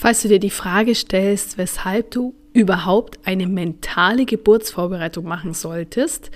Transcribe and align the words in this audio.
Falls 0.00 0.22
du 0.22 0.28
dir 0.28 0.38
die 0.38 0.48
Frage 0.48 0.94
stellst, 0.94 1.58
weshalb 1.58 2.10
du 2.12 2.34
überhaupt 2.54 3.18
eine 3.26 3.46
mentale 3.46 4.24
Geburtsvorbereitung 4.24 5.26
machen 5.26 5.52
solltest, 5.52 6.30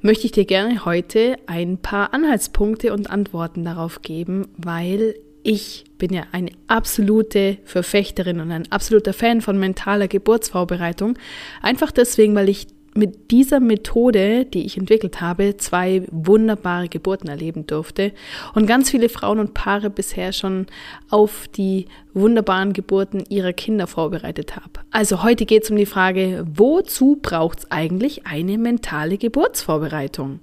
möchte 0.00 0.26
ich 0.26 0.32
dir 0.32 0.44
gerne 0.44 0.84
heute 0.84 1.36
ein 1.46 1.78
paar 1.78 2.12
Anhaltspunkte 2.12 2.92
und 2.92 3.08
Antworten 3.08 3.64
darauf 3.64 4.02
geben, 4.02 4.48
weil 4.56 5.14
ich 5.44 5.84
bin 5.98 6.12
ja 6.12 6.24
eine 6.32 6.50
absolute 6.66 7.58
Verfechterin 7.64 8.40
und 8.40 8.50
ein 8.50 8.72
absoluter 8.72 9.12
Fan 9.12 9.40
von 9.40 9.56
mentaler 9.56 10.08
Geburtsvorbereitung. 10.08 11.16
Einfach 11.62 11.92
deswegen, 11.92 12.34
weil 12.34 12.48
ich 12.48 12.66
mit 12.96 13.30
dieser 13.30 13.60
Methode, 13.60 14.44
die 14.44 14.64
ich 14.66 14.76
entwickelt 14.76 15.20
habe, 15.20 15.56
zwei 15.56 16.02
wunderbare 16.10 16.88
Geburten 16.88 17.28
erleben 17.28 17.66
durfte 17.66 18.12
und 18.54 18.66
ganz 18.66 18.90
viele 18.90 19.08
Frauen 19.08 19.38
und 19.38 19.54
Paare 19.54 19.90
bisher 19.90 20.32
schon 20.32 20.66
auf 21.10 21.48
die 21.48 21.86
wunderbaren 22.14 22.72
Geburten 22.72 23.24
ihrer 23.28 23.52
Kinder 23.52 23.86
vorbereitet 23.86 24.56
habe. 24.56 24.80
Also 24.90 25.22
heute 25.22 25.46
geht 25.46 25.64
es 25.64 25.70
um 25.70 25.76
die 25.76 25.86
Frage, 25.86 26.46
wozu 26.54 27.18
braucht 27.20 27.60
es 27.60 27.70
eigentlich 27.70 28.26
eine 28.26 28.58
mentale 28.58 29.18
Geburtsvorbereitung? 29.18 30.40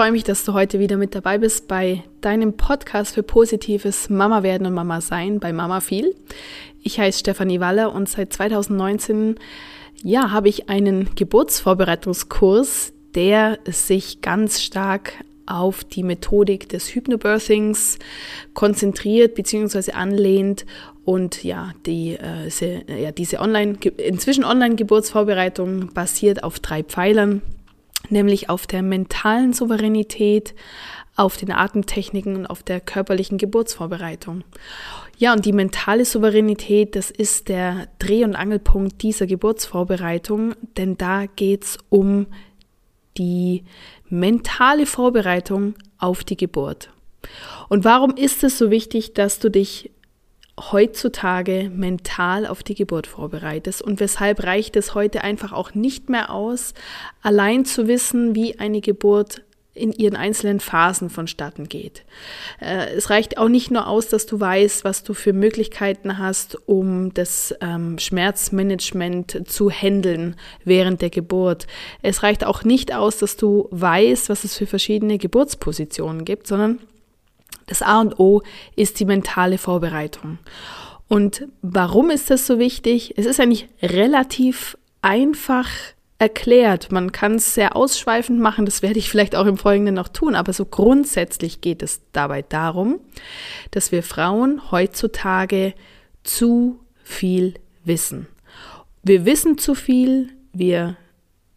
Freue 0.00 0.12
mich, 0.12 0.24
dass 0.24 0.46
du 0.46 0.54
heute 0.54 0.78
wieder 0.78 0.96
mit 0.96 1.14
dabei 1.14 1.36
bist 1.36 1.68
bei 1.68 2.04
deinem 2.22 2.54
Podcast 2.54 3.12
für 3.12 3.22
positives 3.22 4.08
Mama 4.08 4.42
werden 4.42 4.66
und 4.66 4.72
Mama 4.72 5.02
sein 5.02 5.40
bei 5.40 5.52
Mama 5.52 5.80
viel. 5.80 6.16
Ich 6.82 6.98
heiße 6.98 7.18
Stefanie 7.18 7.60
Waller 7.60 7.94
und 7.94 8.08
seit 8.08 8.32
2019 8.32 9.34
ja, 10.02 10.30
habe 10.30 10.48
ich 10.48 10.70
einen 10.70 11.14
Geburtsvorbereitungskurs, 11.16 12.94
der 13.14 13.58
sich 13.66 14.22
ganz 14.22 14.62
stark 14.62 15.12
auf 15.44 15.84
die 15.84 16.02
Methodik 16.02 16.70
des 16.70 16.94
Hypnobirthings 16.94 17.98
konzentriert 18.54 19.34
bzw. 19.34 19.92
anlehnt 19.92 20.64
und 21.04 21.44
ja, 21.44 21.72
die, 21.84 22.12
äh, 22.12 23.12
diese 23.12 23.38
online, 23.38 23.76
inzwischen 23.98 24.44
Online-Geburtsvorbereitung 24.44 25.92
basiert 25.92 26.42
auf 26.42 26.58
drei 26.58 26.84
Pfeilern 26.84 27.42
nämlich 28.08 28.48
auf 28.48 28.66
der 28.66 28.82
mentalen 28.82 29.52
Souveränität, 29.52 30.54
auf 31.16 31.36
den 31.36 31.52
Atemtechniken 31.52 32.36
und 32.36 32.46
auf 32.46 32.62
der 32.62 32.80
körperlichen 32.80 33.36
Geburtsvorbereitung. 33.36 34.42
Ja, 35.18 35.34
und 35.34 35.44
die 35.44 35.52
mentale 35.52 36.06
Souveränität, 36.06 36.96
das 36.96 37.10
ist 37.10 37.48
der 37.48 37.88
Dreh- 37.98 38.24
und 38.24 38.36
Angelpunkt 38.36 39.02
dieser 39.02 39.26
Geburtsvorbereitung, 39.26 40.54
denn 40.78 40.96
da 40.96 41.26
geht 41.26 41.64
es 41.64 41.78
um 41.90 42.26
die 43.18 43.64
mentale 44.08 44.86
Vorbereitung 44.86 45.74
auf 45.98 46.24
die 46.24 46.38
Geburt. 46.38 46.90
Und 47.68 47.84
warum 47.84 48.16
ist 48.16 48.42
es 48.42 48.56
so 48.56 48.70
wichtig, 48.70 49.12
dass 49.12 49.40
du 49.40 49.50
dich 49.50 49.90
heutzutage 50.72 51.70
mental 51.74 52.46
auf 52.46 52.62
die 52.62 52.74
Geburt 52.74 53.06
vorbereitest 53.06 53.82
und 53.82 54.00
weshalb 54.00 54.42
reicht 54.44 54.76
es 54.76 54.94
heute 54.94 55.22
einfach 55.24 55.52
auch 55.52 55.74
nicht 55.74 56.08
mehr 56.08 56.30
aus, 56.30 56.74
allein 57.22 57.64
zu 57.64 57.88
wissen, 57.88 58.34
wie 58.34 58.58
eine 58.58 58.80
Geburt 58.80 59.42
in 59.72 59.92
ihren 59.92 60.16
einzelnen 60.16 60.60
Phasen 60.60 61.10
vonstatten 61.10 61.68
geht. 61.68 62.04
Äh, 62.60 62.92
es 62.94 63.08
reicht 63.08 63.38
auch 63.38 63.48
nicht 63.48 63.70
nur 63.70 63.86
aus, 63.86 64.08
dass 64.08 64.26
du 64.26 64.38
weißt, 64.38 64.84
was 64.84 65.04
du 65.04 65.14
für 65.14 65.32
Möglichkeiten 65.32 66.18
hast, 66.18 66.58
um 66.66 67.14
das 67.14 67.54
ähm, 67.60 67.98
Schmerzmanagement 67.98 69.48
zu 69.48 69.70
handeln 69.70 70.36
während 70.64 71.02
der 71.02 71.10
Geburt. 71.10 71.66
Es 72.02 72.22
reicht 72.22 72.44
auch 72.44 72.64
nicht 72.64 72.94
aus, 72.94 73.18
dass 73.18 73.36
du 73.36 73.68
weißt, 73.70 74.28
was 74.28 74.44
es 74.44 74.56
für 74.56 74.66
verschiedene 74.66 75.18
Geburtspositionen 75.18 76.24
gibt, 76.24 76.46
sondern 76.46 76.80
das 77.70 77.82
A 77.82 78.00
und 78.00 78.18
O 78.18 78.42
ist 78.76 79.00
die 79.00 79.04
mentale 79.04 79.56
Vorbereitung. 79.56 80.38
Und 81.08 81.48
warum 81.62 82.10
ist 82.10 82.30
das 82.30 82.46
so 82.46 82.58
wichtig? 82.58 83.14
Es 83.16 83.26
ist 83.26 83.40
eigentlich 83.40 83.68
relativ 83.82 84.76
einfach 85.02 85.68
erklärt. 86.18 86.92
Man 86.92 87.12
kann 87.12 87.36
es 87.36 87.54
sehr 87.54 87.74
ausschweifend 87.74 88.40
machen, 88.40 88.66
das 88.66 88.82
werde 88.82 88.98
ich 88.98 89.08
vielleicht 89.08 89.34
auch 89.34 89.46
im 89.46 89.56
Folgenden 89.56 89.94
noch 89.94 90.08
tun, 90.08 90.34
aber 90.34 90.52
so 90.52 90.66
grundsätzlich 90.66 91.62
geht 91.62 91.82
es 91.82 92.02
dabei 92.12 92.42
darum, 92.42 93.00
dass 93.70 93.90
wir 93.90 94.02
Frauen 94.02 94.70
heutzutage 94.70 95.72
zu 96.22 96.78
viel 97.02 97.54
wissen. 97.84 98.26
Wir 99.02 99.24
wissen 99.24 99.56
zu 99.56 99.74
viel, 99.74 100.28
wir 100.52 100.96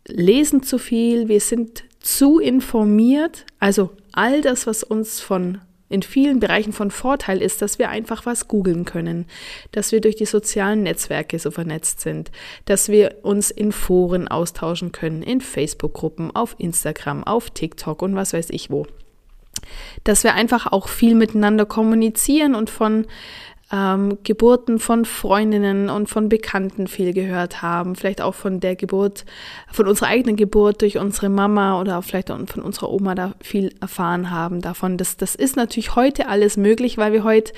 lesen 0.07 0.63
zu 0.63 0.77
viel, 0.77 1.27
wir 1.27 1.41
sind 1.41 1.83
zu 1.99 2.39
informiert, 2.39 3.45
also 3.59 3.91
all 4.13 4.41
das, 4.41 4.65
was 4.65 4.83
uns 4.83 5.19
von 5.19 5.59
in 5.93 6.01
vielen 6.01 6.39
Bereichen 6.39 6.73
von 6.73 6.89
Vorteil 6.89 7.41
ist, 7.41 7.61
dass 7.61 7.77
wir 7.77 7.89
einfach 7.89 8.25
was 8.25 8.47
googeln 8.47 8.83
können, 8.83 9.27
dass 9.71 9.91
wir 9.91 10.01
durch 10.01 10.15
die 10.15 10.25
sozialen 10.25 10.83
Netzwerke 10.83 11.37
so 11.37 11.51
vernetzt 11.51 12.01
sind, 12.01 12.31
dass 12.65 12.89
wir 12.89 13.19
uns 13.21 13.51
in 13.51 13.71
Foren 13.71 14.27
austauschen 14.27 14.91
können, 14.91 15.21
in 15.21 15.39
Facebook-Gruppen, 15.39 16.35
auf 16.35 16.55
Instagram, 16.57 17.23
auf 17.23 17.51
TikTok 17.51 18.01
und 18.01 18.15
was 18.15 18.33
weiß 18.33 18.49
ich 18.49 18.71
wo. 18.71 18.87
Dass 20.03 20.23
wir 20.23 20.33
einfach 20.33 20.71
auch 20.71 20.87
viel 20.87 21.13
miteinander 21.13 21.67
kommunizieren 21.67 22.55
und 22.55 22.71
von 22.71 23.05
ähm, 23.73 24.19
Geburten 24.23 24.77
von 24.77 25.03
Freundinnen 25.03 25.89
und 25.89 26.07
von 26.07 26.29
Bekannten 26.29 26.87
viel 26.87 27.11
gehört 27.11 27.63
haben, 27.63 27.95
vielleicht 27.95 28.21
auch 28.21 28.35
von 28.35 28.59
der 28.59 28.75
Geburt, 28.75 29.25
von 29.71 29.87
unserer 29.87 30.09
eigenen 30.09 30.35
Geburt 30.35 30.83
durch 30.83 30.99
unsere 30.99 31.29
Mama 31.29 31.81
oder 31.81 31.97
auch 31.97 32.03
vielleicht 32.03 32.27
von 32.27 32.61
unserer 32.61 32.91
Oma 32.91 33.15
da 33.15 33.33
viel 33.41 33.73
erfahren 33.81 34.29
haben 34.29 34.61
davon. 34.61 34.97
Das, 34.97 35.17
das 35.17 35.33
ist 35.33 35.55
natürlich 35.55 35.95
heute 35.95 36.27
alles 36.27 36.55
möglich, 36.55 36.99
weil 36.99 37.13
wir 37.13 37.23
heute 37.23 37.51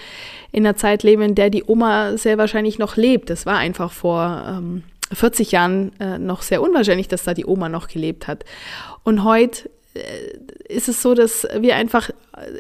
in 0.54 0.66
einer 0.66 0.78
Zeit 0.78 1.04
leben, 1.04 1.22
in 1.22 1.36
der 1.36 1.50
die 1.50 1.66
Oma 1.66 2.18
sehr 2.18 2.38
wahrscheinlich 2.38 2.80
noch 2.80 2.96
lebt. 2.96 3.30
Das 3.30 3.46
war 3.46 3.58
einfach 3.58 3.92
vor 3.92 4.42
ähm, 4.48 4.84
40 5.12 5.52
Jahren 5.52 5.92
äh, 6.00 6.18
noch 6.18 6.44
sehr 6.44 6.62
unwahrscheinlich, 6.62 7.10
dass 7.10 7.26
da 7.26 7.34
die 7.34 7.46
Oma 7.46 7.68
noch 7.68 7.90
gelebt 7.90 8.28
hat. 8.28 8.46
Und 9.04 9.26
heute 9.26 9.70
ist 10.68 10.90
es 10.90 11.02
so, 11.02 11.14
dass 11.14 11.48
wir 11.58 11.76
einfach, 11.76 12.10
äh, 12.10 12.14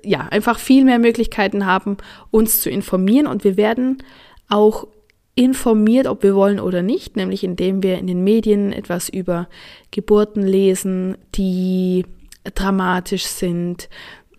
ja, 0.03 0.27
einfach 0.31 0.59
viel 0.59 0.85
mehr 0.85 0.99
Möglichkeiten 0.99 1.65
haben, 1.65 1.97
uns 2.31 2.61
zu 2.61 2.69
informieren 2.69 3.27
und 3.27 3.43
wir 3.43 3.57
werden 3.57 4.03
auch 4.49 4.87
informiert, 5.35 6.07
ob 6.07 6.23
wir 6.23 6.35
wollen 6.35 6.59
oder 6.59 6.81
nicht, 6.81 7.17
nämlich 7.17 7.43
indem 7.43 7.83
wir 7.83 7.97
in 7.97 8.07
den 8.07 8.23
Medien 8.23 8.71
etwas 8.71 9.09
über 9.09 9.49
Geburten 9.91 10.43
lesen, 10.43 11.17
die 11.35 12.05
dramatisch 12.53 13.25
sind, 13.25 13.89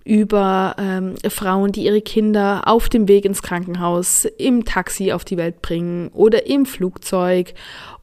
über 0.05 0.77
ähm, 0.78 1.17
Frauen, 1.28 1.73
die 1.73 1.84
ihre 1.84 2.01
Kinder 2.01 2.63
auf 2.67 2.89
dem 2.89 3.09
Weg 3.09 3.25
ins 3.25 3.43
Krankenhaus, 3.43 4.25
im 4.39 4.65
Taxi 4.65 5.13
auf 5.13 5.25
die 5.25 5.37
Welt 5.37 5.61
bringen 5.61 6.09
oder 6.15 6.47
im 6.47 6.65
Flugzeug 6.65 7.55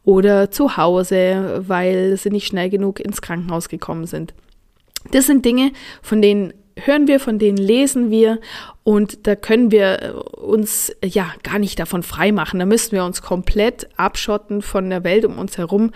oder 0.03 0.51
zu 0.51 0.75
Hause, 0.75 1.63
weil 1.65 2.17
sie 2.17 2.29
nicht 2.29 2.45
schnell 2.45 2.69
genug 2.69 2.99
ins 2.99 3.21
Krankenhaus 3.21 3.69
gekommen 3.69 4.05
sind. 4.05 4.33
Das 5.11 5.27
sind 5.27 5.45
Dinge, 5.45 5.71
von 6.01 6.21
denen 6.21 6.53
hören 6.75 7.07
wir, 7.07 7.19
von 7.19 7.39
denen 7.39 7.57
lesen 7.57 8.09
wir 8.09 8.39
und 8.83 9.27
da 9.27 9.35
können 9.35 9.71
wir 9.71 10.01
äh, 10.01 10.11
uns 10.11 10.95
ja 11.03 11.31
gar 11.43 11.59
nicht 11.59 11.79
davon 11.79 12.03
freimachen. 12.03 12.59
Da 12.59 12.65
müssen 12.65 12.93
wir 12.93 13.05
uns 13.05 13.21
komplett 13.21 13.89
abschotten 13.97 14.61
von 14.61 14.89
der 14.89 15.03
Welt 15.03 15.25
um 15.25 15.37
uns 15.37 15.57
herum, 15.57 15.91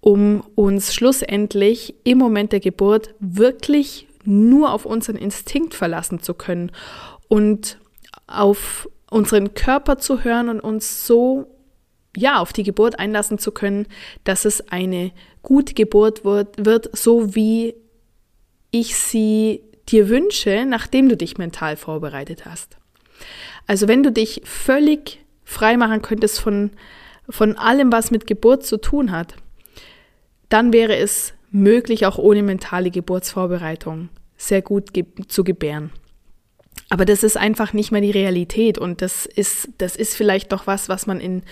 um 0.00 0.42
uns 0.54 0.94
schlussendlich 0.94 1.94
im 2.04 2.18
Moment 2.18 2.52
der 2.52 2.60
Geburt 2.60 3.14
wirklich 3.20 4.06
nur 4.24 4.72
auf 4.72 4.86
unseren 4.86 5.16
Instinkt 5.16 5.74
verlassen 5.74 6.20
zu 6.20 6.34
können 6.34 6.72
und 7.28 7.78
auf 8.26 8.88
unseren 9.10 9.54
Körper 9.54 9.98
zu 9.98 10.24
hören 10.24 10.48
und 10.48 10.60
uns 10.60 11.06
so 11.06 11.46
ja 12.16 12.38
auf 12.38 12.52
die 12.52 12.62
Geburt 12.62 12.98
einlassen 12.98 13.38
zu 13.38 13.52
können, 13.52 13.86
dass 14.24 14.44
es 14.44 14.68
eine 14.68 15.12
gute 15.42 15.74
Geburt 15.74 16.24
wird, 16.24 16.64
wird 16.64 16.96
so 16.96 17.34
wie 17.34 17.74
ich 18.74 18.96
sie 18.96 19.62
dir 19.88 20.08
wünsche, 20.08 20.64
nachdem 20.66 21.08
du 21.08 21.16
dich 21.16 21.38
mental 21.38 21.76
vorbereitet 21.76 22.44
hast. 22.44 22.76
Also 23.68 23.86
wenn 23.86 24.02
du 24.02 24.10
dich 24.10 24.42
völlig 24.44 25.20
frei 25.44 25.76
machen 25.76 26.02
könntest 26.02 26.40
von, 26.40 26.70
von 27.28 27.56
allem, 27.56 27.92
was 27.92 28.10
mit 28.10 28.26
Geburt 28.26 28.66
zu 28.66 28.78
tun 28.78 29.12
hat, 29.12 29.36
dann 30.48 30.72
wäre 30.72 30.96
es 30.96 31.34
möglich, 31.52 32.04
auch 32.04 32.18
ohne 32.18 32.42
mentale 32.42 32.90
Geburtsvorbereitung 32.90 34.08
sehr 34.36 34.60
gut 34.60 34.92
ge 34.92 35.04
zu 35.28 35.44
gebären. 35.44 35.92
Aber 36.90 37.06
das 37.06 37.22
ist 37.22 37.36
einfach 37.36 37.72
nicht 37.72 37.92
mehr 37.92 38.02
die 38.02 38.10
Realität 38.10 38.76
und 38.76 39.00
das 39.00 39.24
ist, 39.24 39.68
das 39.78 39.96
ist 39.96 40.14
vielleicht 40.14 40.52
doch 40.52 40.66
was, 40.66 40.88
was 40.88 41.06
man 41.06 41.18
in, 41.18 41.42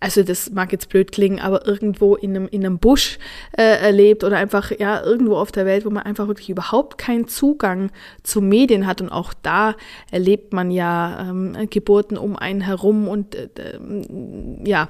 also 0.00 0.24
das 0.24 0.50
mag 0.50 0.72
jetzt 0.72 0.88
blöd 0.88 1.12
klingen, 1.12 1.38
aber 1.38 1.66
irgendwo 1.66 2.16
in 2.16 2.30
einem, 2.30 2.48
in 2.48 2.66
einem 2.66 2.78
Busch 2.78 3.18
äh, 3.56 3.62
erlebt 3.62 4.24
oder 4.24 4.36
einfach 4.36 4.72
ja 4.78 5.02
irgendwo 5.02 5.36
auf 5.36 5.52
der 5.52 5.64
Welt, 5.64 5.86
wo 5.86 5.90
man 5.90 6.02
einfach 6.02 6.26
wirklich 6.26 6.50
überhaupt 6.50 6.98
keinen 6.98 7.28
Zugang 7.28 7.90
zu 8.24 8.40
Medien 8.40 8.86
hat 8.86 9.00
und 9.00 9.10
auch 9.10 9.32
da 9.42 9.76
erlebt 10.10 10.52
man 10.52 10.72
ja 10.72 11.28
ähm, 11.30 11.56
Geburten 11.70 12.18
um 12.18 12.36
einen 12.36 12.60
herum 12.60 13.06
und 13.06 13.36
äh, 13.36 13.48
ja 14.64 14.88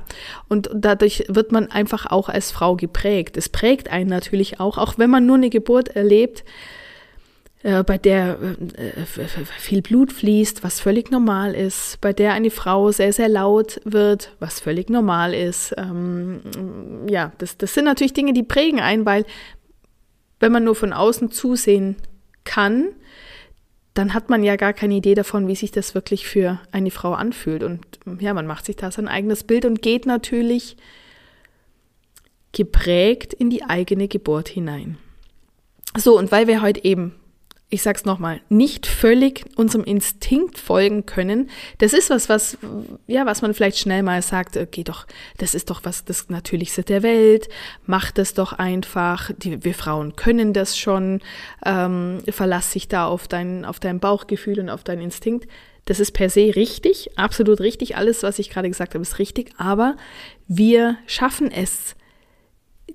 und 0.49 0.71
dadurch 0.75 1.25
wird 1.29 1.53
man 1.53 1.71
einfach 1.71 2.07
auch 2.07 2.31
als 2.31 2.51
Frau 2.51 2.75
geprägt. 2.75 3.37
Es 3.37 3.51
prägt 3.51 3.91
einen 3.91 4.09
natürlich 4.09 4.61
auch, 4.61 4.79
auch 4.79 4.95
wenn 4.97 5.11
man 5.11 5.27
nur 5.27 5.37
eine 5.37 5.51
Geburt 5.51 5.89
erlebt 5.89 6.45
äh, 7.63 7.83
bei 7.85 7.99
der 7.99 8.39
äh, 8.41 9.05
viel 9.59 9.83
Blut 9.83 10.13
fließt, 10.13 10.65
was 10.65 10.81
völlig 10.81 11.11
normal 11.11 11.55
ist, 11.55 12.01
bei 12.01 12.13
der 12.13 12.33
eine 12.33 12.51
Frau 12.51 12.91
sehr, 12.91 13.13
sehr 13.13 13.29
laut 13.29 13.81
wird, 13.85 14.35
was 14.39 14.61
völlig 14.61 14.89
normal 14.89 15.35
ist. 15.35 15.75
Ähm, 15.77 16.41
ja, 17.07 17.33
das, 17.39 17.59
das 17.59 17.75
sind 17.75 17.85
natürlich 17.85 18.15
Dinge, 18.15 18.33
die 18.33 18.43
prägen 18.43 18.81
ein, 18.81 19.05
weil 19.05 19.27
wenn 20.39 20.53
man 20.53 20.65
nur 20.65 20.75
von 20.75 20.95
außen 20.95 21.31
zusehen 21.31 21.97
kann, 22.45 22.89
dann 23.93 24.15
hat 24.15 24.31
man 24.31 24.43
ja 24.43 24.57
gar 24.57 24.73
keine 24.73 24.95
Idee 24.95 25.15
davon, 25.15 25.47
wie 25.47 25.57
sich 25.57 25.71
das 25.71 25.95
wirklich 25.95 26.27
für 26.27 26.61
eine 26.73 26.91
Frau 26.91 27.13
anfühlt. 27.13 27.63
Und 27.63 27.85
ja, 28.21 28.33
man 28.33 28.47
macht 28.47 28.65
sich 28.65 28.77
da 28.77 28.91
sein 28.91 29.09
eigenes 29.09 29.45
Bild 29.45 29.67
und 29.67 29.83
geht 29.83 30.07
natürlich 30.07 30.79
geprägt 32.53 33.35
in 33.35 33.51
die 33.51 33.65
eigene 33.65 34.09
Geburt 34.09 34.49
hinein. 34.49 34.97
So, 35.99 36.17
und 36.17 36.33
weil 36.33 36.47
wir 36.47 36.63
heute 36.63 36.85
eben 36.85 37.20
ich 37.73 37.83
sag's 37.83 38.05
nochmal, 38.05 38.41
nicht 38.49 38.87
völlig 38.87 39.45
unserem 39.55 39.85
Instinkt 39.85 40.59
folgen 40.59 41.07
können. 41.07 41.49
Das 41.79 41.93
ist 41.93 42.11
was, 42.11 42.29
was, 42.29 42.59
ja, 43.07 43.27
was 43.27 43.43
man 43.43 43.55
vielleicht 43.55 43.79
schnell 43.79 44.03
mal 44.03 44.21
sagt, 44.23 44.57
okay, 44.57 44.83
doch, 44.83 45.07
das 45.39 45.55
ist 45.55 45.71
doch 45.71 45.85
was 45.85 46.05
das 46.05 46.29
Natürlichste 46.29 46.83
der 46.83 47.05
Welt, 47.05 47.49
mach 47.87 48.11
das 48.11 48.35
doch 48.35 48.53
einfach, 48.53 49.31
die, 49.39 49.65
wir 49.65 49.75
Frauen 49.75 50.17
können 50.17 50.53
das 50.53 50.77
schon, 50.77 51.21
ähm, 51.65 52.19
verlass 52.29 52.73
dich 52.73 52.89
da 52.89 53.07
auf 53.07 53.29
dein, 53.29 53.65
auf 53.65 53.79
dein 53.79 54.01
Bauchgefühl 54.01 54.59
und 54.59 54.69
auf 54.69 54.83
deinen 54.83 55.03
Instinkt. 55.03 55.49
Das 55.85 56.01
ist 56.01 56.11
per 56.11 56.29
se 56.29 56.53
richtig, 56.57 57.17
absolut 57.17 57.61
richtig. 57.61 57.97
Alles, 57.97 58.25
was 58.25 58.41
ich 58.41 58.51
gerade 58.51 58.69
gesagt 58.69 58.95
habe, 58.95 59.03
ist 59.03 59.21
richtig, 59.21 59.53
aber 59.59 59.97
wir 60.49 60.99
schaffen 61.07 61.53
es 61.53 61.95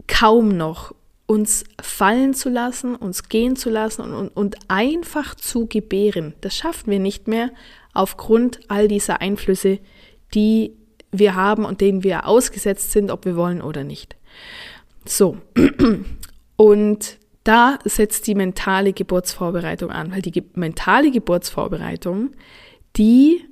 kaum 0.08 0.50
noch, 0.50 0.94
uns 1.28 1.64
fallen 1.82 2.34
zu 2.34 2.50
lassen, 2.50 2.96
uns 2.96 3.30
gehen 3.30 3.56
zu 3.56 3.70
lassen 3.70 4.02
und, 4.02 4.30
und, 4.30 4.58
einfach 4.68 5.36
zu 5.36 5.66
gebären. 5.66 6.36
Das 6.42 6.56
schaffen 6.56 6.92
wir 6.92 7.00
nicht 7.00 7.28
mehr 7.28 7.50
aufgrund 7.94 8.60
all 8.68 8.88
dieser 8.88 9.22
Einflüsse, 9.22 9.80
die 10.34 10.74
wir 11.12 11.36
haben 11.36 11.66
und 11.66 11.82
denen 11.82 12.04
wir 12.04 12.28
ausgesetzt 12.28 12.92
sind, 12.92 13.10
ob 13.10 13.26
wir 13.26 13.36
wollen 13.36 13.62
oder 13.62 13.84
nicht. 13.84 14.16
So, 15.06 15.38
und 16.58 17.18
da 17.44 17.80
setzt 17.86 18.28
die 18.28 18.36
mentale 18.36 18.94
Geburtsvorbereitung 18.94 19.92
an, 19.92 20.12
weil 20.12 20.22
die 20.22 20.32
ge 20.32 20.44
mentale 20.56 21.12
Geburtsvorbereitung, 21.12 22.32
die 22.98 23.46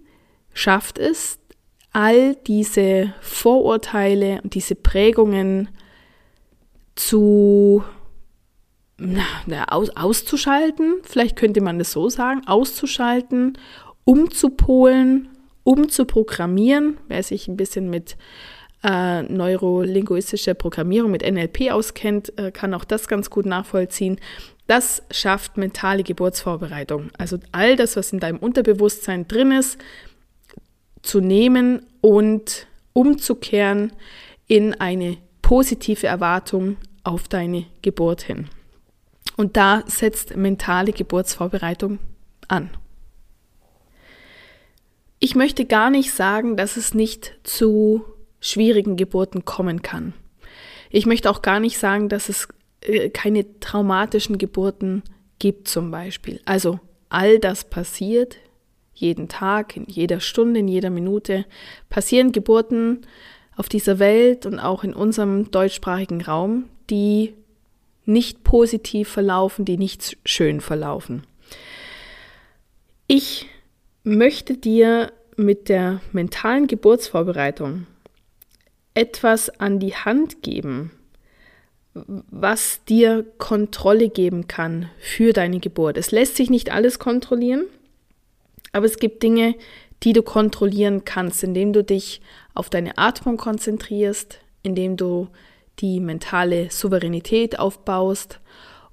schafft 0.53 0.97
es, 0.97 1.39
all 1.91 2.35
diese 2.47 3.13
Vorurteile 3.21 4.41
und 4.43 4.55
diese 4.55 4.73
Prägungen 4.73 5.69
zu 6.95 7.84
na, 8.98 9.66
aus, 9.69 9.90
auszuschalten, 9.92 11.01
vielleicht 11.04 11.36
könnte 11.36 11.62
man 11.62 11.80
das 11.80 11.92
so 11.92 12.10
sagen, 12.10 12.42
auszuschalten, 12.48 13.57
umzupolen, 14.06 15.30
umzuprogrammieren, 15.63 16.98
wer 17.07 17.24
sich 17.24 17.48
ein 17.48 17.57
bisschen 17.57 17.90
mit 17.90 18.18
äh, 18.84 19.24
neurolinguistischer 19.24 20.54
Programmierung, 20.54 21.12
mit 21.12 21.24
NLP 21.24 21.72
auskennt, 21.72 22.38
äh, 22.38 22.51
kann 22.51 22.74
auch 22.74 22.84
das 22.84 23.07
ganz 23.07 23.30
gut 23.30 23.45
nachvollziehen. 23.45 24.19
Das 24.68 25.04
schafft 25.12 25.57
mentale 25.57 26.04
Geburtsvorbereitung. 26.04 27.10
Also 27.18 27.38
all 27.51 27.75
das, 27.75 27.95
was 27.95 28.13
in 28.13 28.19
deinem 28.19 28.40
Unterbewusstsein 28.40 29.28
drin 29.28 29.51
ist, 29.51 29.78
zu 31.01 31.19
nehmen 31.19 31.86
und 32.01 32.68
umzukehren 32.94 33.92
in 34.48 34.74
eine 34.74 35.18
positive 35.44 36.07
Erwartung 36.07 36.78
auf 37.04 37.28
deine 37.28 37.66
Geburt 37.84 38.24
hin. 38.24 38.50
Und 39.38 39.56
da 39.56 39.84
setzt 39.86 40.36
mentale 40.36 40.92
Geburtsvorbereitung 40.92 42.00
an. 42.48 42.72
Ich 45.19 45.36
möchte 45.36 45.66
gar 45.66 45.92
nicht 45.92 46.12
sagen, 46.12 46.57
dass 46.57 46.75
es 46.75 46.95
nicht 46.95 47.40
zu 47.44 48.04
schwierigen 48.42 48.98
Geburten 48.98 49.45
kommen 49.45 49.84
kann. 49.84 50.13
Ich 50.90 51.06
möchte 51.06 51.30
auch 51.30 51.42
gar 51.42 51.60
nicht 51.60 51.78
sagen, 51.78 52.10
dass 52.10 52.30
es 52.30 52.48
äh, 52.81 53.10
keine 53.10 53.60
traumatischen 53.60 54.38
Geburten 54.38 55.04
gibt 55.40 55.68
zum 55.68 55.92
Beispiel. 55.92 56.42
Also 56.45 56.80
all 57.10 57.40
das 57.40 57.63
passiert 57.63 58.38
jeden 58.94 59.28
Tag, 59.28 59.75
in 59.75 59.86
jeder 59.86 60.19
Stunde, 60.19 60.60
in 60.60 60.68
jeder 60.68 60.90
Minute 60.90 61.45
passieren 61.90 62.31
Geburten 62.31 63.01
auf 63.55 63.69
dieser 63.69 64.00
Welt 64.00 64.45
und 64.45 64.59
auch 64.59 64.83
in 64.83 64.94
unserem 64.94 65.51
deutschsprachigen 65.51 66.21
Raum, 66.21 66.65
die 66.89 67.33
nicht 68.05 68.44
positiv 68.44 69.09
verlaufen, 69.09 69.65
die 69.65 69.77
nicht 69.77 70.17
schön 70.25 70.61
verlaufen. 70.61 71.23
Ich 73.07 73.47
möchte 74.03 74.57
dir 74.57 75.11
mit 75.38 75.69
der 75.69 76.01
mentalen 76.11 76.67
Geburtsvorbereitung 76.67 77.88
etwas 78.94 79.50
an 79.59 79.79
die 79.79 79.95
Hand 79.95 80.41
geben, 80.41 80.91
was 81.94 82.83
dir 82.85 83.25
Kontrolle 83.38 84.09
geben 84.09 84.47
kann 84.47 84.89
für 84.99 85.31
deine 85.33 85.59
Geburt. 85.59 85.97
Es 85.97 86.11
lässt 86.11 86.35
sich 86.35 86.49
nicht 86.49 86.71
alles 86.71 86.99
kontrollieren, 86.99 87.65
aber 88.71 88.85
es 88.85 88.97
gibt 88.97 89.23
Dinge, 89.23 89.56
die 90.03 90.13
du 90.13 90.21
kontrollieren 90.21 91.06
kannst, 91.06 91.44
indem 91.44 91.71
du 91.71 91.83
dich 91.83 92.21
auf 92.53 92.69
deine 92.69 92.97
Atmung 92.97 93.38
konzentrierst, 93.38 94.39
indem 94.61 94.97
du 94.97 95.27
die 95.79 96.00
mentale 96.00 96.69
Souveränität 96.69 97.59
aufbaust 97.59 98.39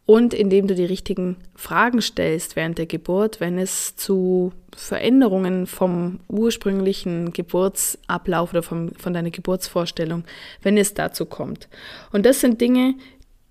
und 0.07 0.35
indem 0.35 0.67
du 0.67 0.75
die 0.75 0.87
richtigen 0.87 1.37
Fragen 1.55 2.03
stellst 2.03 2.57
während 2.57 2.79
der 2.79 2.87
Geburt, 2.87 3.39
wenn 3.39 3.59
es 3.59 3.95
zu 3.95 4.53
Veränderungen 4.75 5.67
vom 5.67 6.21
ursprünglichen 6.29 7.33
Geburtsablauf 7.33 8.51
oder 8.51 8.63
vom, 8.63 8.93
von 8.97 9.13
deiner 9.13 9.31
Geburtsvorstellung, 9.31 10.25
wenn 10.63 10.77
es 10.77 10.95
dazu 10.95 11.27
kommt. 11.27 11.69
Und 12.13 12.27
das 12.27 12.41
sind 12.41 12.61
Dinge, 12.61 12.95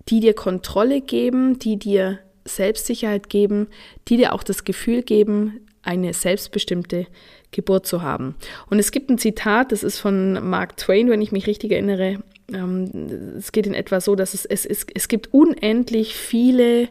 die 0.08 0.20
dir 0.20 0.34
Kontrolle 0.34 1.00
geben, 1.00 1.58
die 1.58 1.78
dir 1.78 2.18
Selbstsicherheit 2.44 3.30
geben, 3.30 3.68
die 4.08 4.16
dir 4.16 4.34
auch 4.34 4.42
das 4.42 4.64
Gefühl 4.64 5.02
geben, 5.02 5.60
eine 5.82 6.12
selbstbestimmte 6.12 7.06
Geburt 7.50 7.86
zu 7.86 8.02
haben. 8.02 8.36
Und 8.68 8.78
es 8.78 8.92
gibt 8.92 9.10
ein 9.10 9.18
Zitat, 9.18 9.72
das 9.72 9.82
ist 9.82 9.98
von 9.98 10.48
Mark 10.48 10.76
Twain, 10.76 11.10
wenn 11.10 11.22
ich 11.22 11.32
mich 11.32 11.46
richtig 11.46 11.72
erinnere. 11.72 12.22
Ähm, 12.52 12.90
es 13.36 13.52
geht 13.52 13.66
in 13.66 13.74
etwa 13.74 14.00
so, 14.00 14.14
dass 14.14 14.34
es, 14.34 14.44
es, 14.44 14.64
es, 14.64 14.86
es 14.94 15.08
gibt 15.08 15.32
unendlich 15.32 16.14
viele 16.14 16.88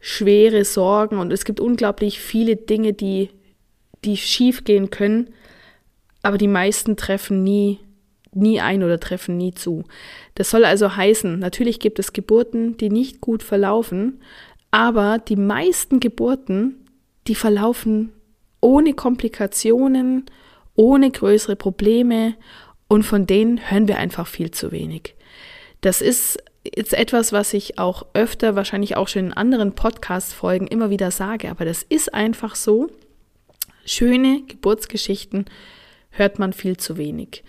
schwere 0.00 0.64
Sorgen 0.64 1.18
und 1.18 1.32
es 1.32 1.44
gibt 1.44 1.60
unglaublich 1.60 2.20
viele 2.20 2.56
Dinge, 2.56 2.92
die, 2.92 3.30
die 4.04 4.16
schief 4.16 4.64
gehen 4.64 4.90
können, 4.90 5.30
aber 6.22 6.38
die 6.38 6.48
meisten 6.48 6.96
treffen 6.96 7.42
nie, 7.42 7.80
nie 8.32 8.60
ein 8.60 8.82
oder 8.82 9.00
treffen 9.00 9.36
nie 9.36 9.54
zu. 9.54 9.84
Das 10.34 10.50
soll 10.50 10.64
also 10.64 10.96
heißen, 10.96 11.38
natürlich 11.38 11.80
gibt 11.80 11.98
es 11.98 12.12
Geburten, 12.12 12.76
die 12.76 12.90
nicht 12.90 13.20
gut 13.20 13.42
verlaufen, 13.42 14.20
aber 14.70 15.18
die 15.18 15.36
meisten 15.36 16.00
Geburten, 16.00 16.84
die 17.26 17.34
verlaufen 17.34 18.12
ohne 18.66 18.94
Komplikationen, 18.94 20.26
ohne 20.74 21.12
größere 21.12 21.54
Probleme 21.54 22.34
und 22.88 23.04
von 23.04 23.24
denen 23.24 23.70
hören 23.70 23.86
wir 23.86 23.98
einfach 23.98 24.26
viel 24.26 24.50
zu 24.50 24.72
wenig. 24.72 25.14
Das 25.82 26.00
ist 26.02 26.42
jetzt 26.74 26.92
etwas, 26.92 27.32
was 27.32 27.54
ich 27.54 27.78
auch 27.78 28.06
öfter, 28.12 28.56
wahrscheinlich 28.56 28.96
auch 28.96 29.06
schon 29.06 29.26
in 29.26 29.32
anderen 29.32 29.76
Podcast-Folgen 29.76 30.66
immer 30.66 30.90
wieder 30.90 31.12
sage, 31.12 31.48
aber 31.48 31.64
das 31.64 31.84
ist 31.84 32.12
einfach 32.12 32.56
so. 32.56 32.90
Schöne 33.84 34.42
Geburtsgeschichten 34.48 35.44
hört 36.10 36.40
man 36.40 36.52
viel 36.52 36.76
zu 36.76 36.96
wenig. 36.96 37.44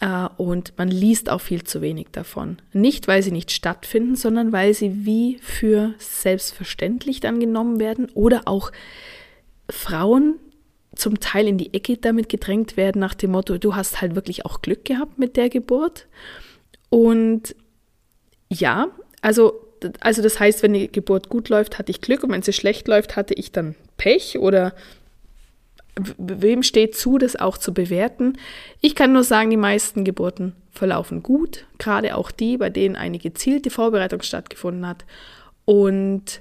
Äh, 0.00 0.28
und 0.36 0.74
man 0.76 0.88
liest 0.88 1.30
auch 1.30 1.40
viel 1.40 1.64
zu 1.64 1.80
wenig 1.80 2.08
davon. 2.12 2.58
Nicht, 2.74 3.08
weil 3.08 3.22
sie 3.22 3.32
nicht 3.32 3.52
stattfinden, 3.52 4.16
sondern 4.16 4.52
weil 4.52 4.74
sie 4.74 5.06
wie 5.06 5.38
für 5.40 5.94
selbstverständlich 5.96 7.20
dann 7.20 7.40
genommen 7.40 7.80
werden 7.80 8.10
oder 8.12 8.42
auch 8.44 8.70
Frauen 9.70 10.34
zum 10.98 11.20
Teil 11.20 11.46
in 11.46 11.58
die 11.58 11.72
Ecke 11.74 11.96
damit 11.96 12.28
gedrängt 12.28 12.76
werden 12.76 13.00
nach 13.00 13.14
dem 13.14 13.30
Motto, 13.30 13.56
du 13.56 13.76
hast 13.76 14.00
halt 14.00 14.14
wirklich 14.14 14.44
auch 14.44 14.62
Glück 14.62 14.84
gehabt 14.84 15.18
mit 15.18 15.36
der 15.36 15.48
Geburt. 15.48 16.06
Und 16.90 17.54
ja, 18.50 18.88
also, 19.22 19.64
also 20.00 20.22
das 20.22 20.40
heißt, 20.40 20.62
wenn 20.62 20.72
die 20.72 20.90
Geburt 20.90 21.28
gut 21.28 21.48
läuft, 21.48 21.78
hatte 21.78 21.90
ich 21.90 22.00
Glück 22.00 22.24
und 22.24 22.32
wenn 22.32 22.42
sie 22.42 22.52
schlecht 22.52 22.88
läuft, 22.88 23.16
hatte 23.16 23.34
ich 23.34 23.52
dann 23.52 23.76
Pech 23.96 24.38
oder 24.38 24.74
wem 26.16 26.62
steht 26.62 26.96
zu, 26.96 27.18
das 27.18 27.36
auch 27.36 27.58
zu 27.58 27.72
bewerten? 27.72 28.38
Ich 28.80 28.94
kann 28.94 29.12
nur 29.12 29.24
sagen, 29.24 29.50
die 29.50 29.56
meisten 29.56 30.04
Geburten 30.04 30.54
verlaufen 30.72 31.22
gut, 31.22 31.66
gerade 31.78 32.16
auch 32.16 32.30
die, 32.30 32.56
bei 32.56 32.70
denen 32.70 32.96
eine 32.96 33.18
gezielte 33.18 33.70
Vorbereitung 33.70 34.22
stattgefunden 34.22 34.86
hat. 34.86 35.04
Und 35.64 36.40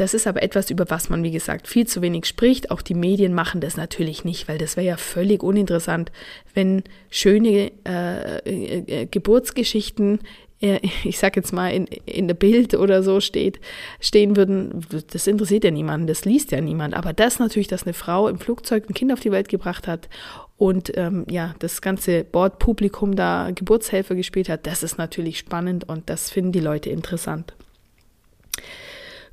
das 0.00 0.14
ist 0.14 0.26
aber 0.26 0.42
etwas, 0.42 0.70
über 0.70 0.88
was 0.88 1.10
man, 1.10 1.22
wie 1.22 1.30
gesagt, 1.30 1.68
viel 1.68 1.86
zu 1.86 2.00
wenig 2.00 2.24
spricht. 2.24 2.70
Auch 2.70 2.80
die 2.80 2.94
Medien 2.94 3.34
machen 3.34 3.60
das 3.60 3.76
natürlich 3.76 4.24
nicht, 4.24 4.48
weil 4.48 4.56
das 4.56 4.76
wäre 4.76 4.86
ja 4.86 4.96
völlig 4.96 5.42
uninteressant, 5.42 6.10
wenn 6.54 6.82
schöne 7.10 7.70
äh, 7.86 8.38
äh, 8.38 9.06
Geburtsgeschichten 9.06 10.20
äh, 10.62 10.80
ich 11.04 11.18
sag 11.18 11.36
jetzt 11.36 11.52
mal, 11.52 11.68
in, 11.68 11.86
in 12.06 12.28
der 12.28 12.34
Bild 12.34 12.74
oder 12.74 13.02
so 13.02 13.20
steht, 13.20 13.60
stehen 14.00 14.36
würden, 14.36 14.86
das 15.10 15.26
interessiert 15.26 15.64
ja 15.64 15.70
niemanden, 15.70 16.06
das 16.06 16.24
liest 16.24 16.50
ja 16.50 16.60
niemand. 16.60 16.94
Aber 16.94 17.12
das 17.12 17.38
natürlich, 17.38 17.68
dass 17.68 17.84
eine 17.84 17.92
Frau 17.92 18.28
im 18.28 18.38
Flugzeug 18.38 18.88
ein 18.88 18.94
Kind 18.94 19.12
auf 19.12 19.20
die 19.20 19.32
Welt 19.32 19.48
gebracht 19.48 19.86
hat 19.86 20.08
und 20.56 20.96
ähm, 20.96 21.26
ja, 21.30 21.54
das 21.58 21.82
ganze 21.82 22.24
Bordpublikum 22.24 23.16
da 23.16 23.50
Geburtshelfer 23.54 24.14
gespielt 24.14 24.48
hat, 24.48 24.66
das 24.66 24.82
ist 24.82 24.98
natürlich 24.98 25.38
spannend 25.38 25.88
und 25.88 26.08
das 26.08 26.30
finden 26.30 26.52
die 26.52 26.60
Leute 26.60 26.90
interessant. 26.90 27.54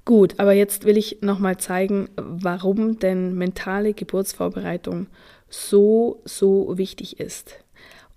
Gut, 0.08 0.36
aber 0.38 0.54
jetzt 0.54 0.86
will 0.86 0.96
ich 0.96 1.18
nochmal 1.20 1.58
zeigen, 1.58 2.08
warum 2.16 2.98
denn 2.98 3.36
mentale 3.36 3.94
Geburtsvorbereitung 3.94 5.08
so, 5.50 6.22
so 6.24 6.78
wichtig 6.78 7.20
ist. 7.20 7.56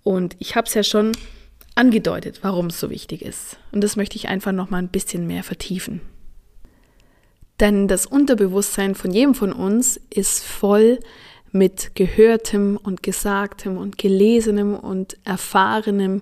Und 0.01 0.37
ich 0.39 0.55
habe 0.55 0.67
es 0.67 0.73
ja 0.73 0.83
schon 0.83 1.11
angedeutet, 1.75 2.39
warum 2.43 2.67
es 2.67 2.79
so 2.79 2.89
wichtig 2.89 3.21
ist. 3.21 3.57
Und 3.73 3.83
das 3.83 3.97
möchte 3.97 4.15
ich 4.15 4.29
einfach 4.29 4.53
noch 4.53 4.69
mal 4.69 4.77
ein 4.77 4.87
bisschen 4.87 5.27
mehr 5.27 5.43
vertiefen. 5.43 5.99
Denn 7.59 7.89
das 7.89 8.05
Unterbewusstsein 8.05 8.95
von 8.95 9.11
jedem 9.11 9.35
von 9.35 9.51
uns 9.51 9.99
ist 10.09 10.45
voll 10.45 10.97
mit 11.51 11.93
Gehörtem 11.95 12.79
und 12.81 13.03
Gesagtem 13.03 13.77
und 13.77 13.97
Gelesenem 13.97 14.75
und 14.75 15.17
Erfahrenem 15.25 16.21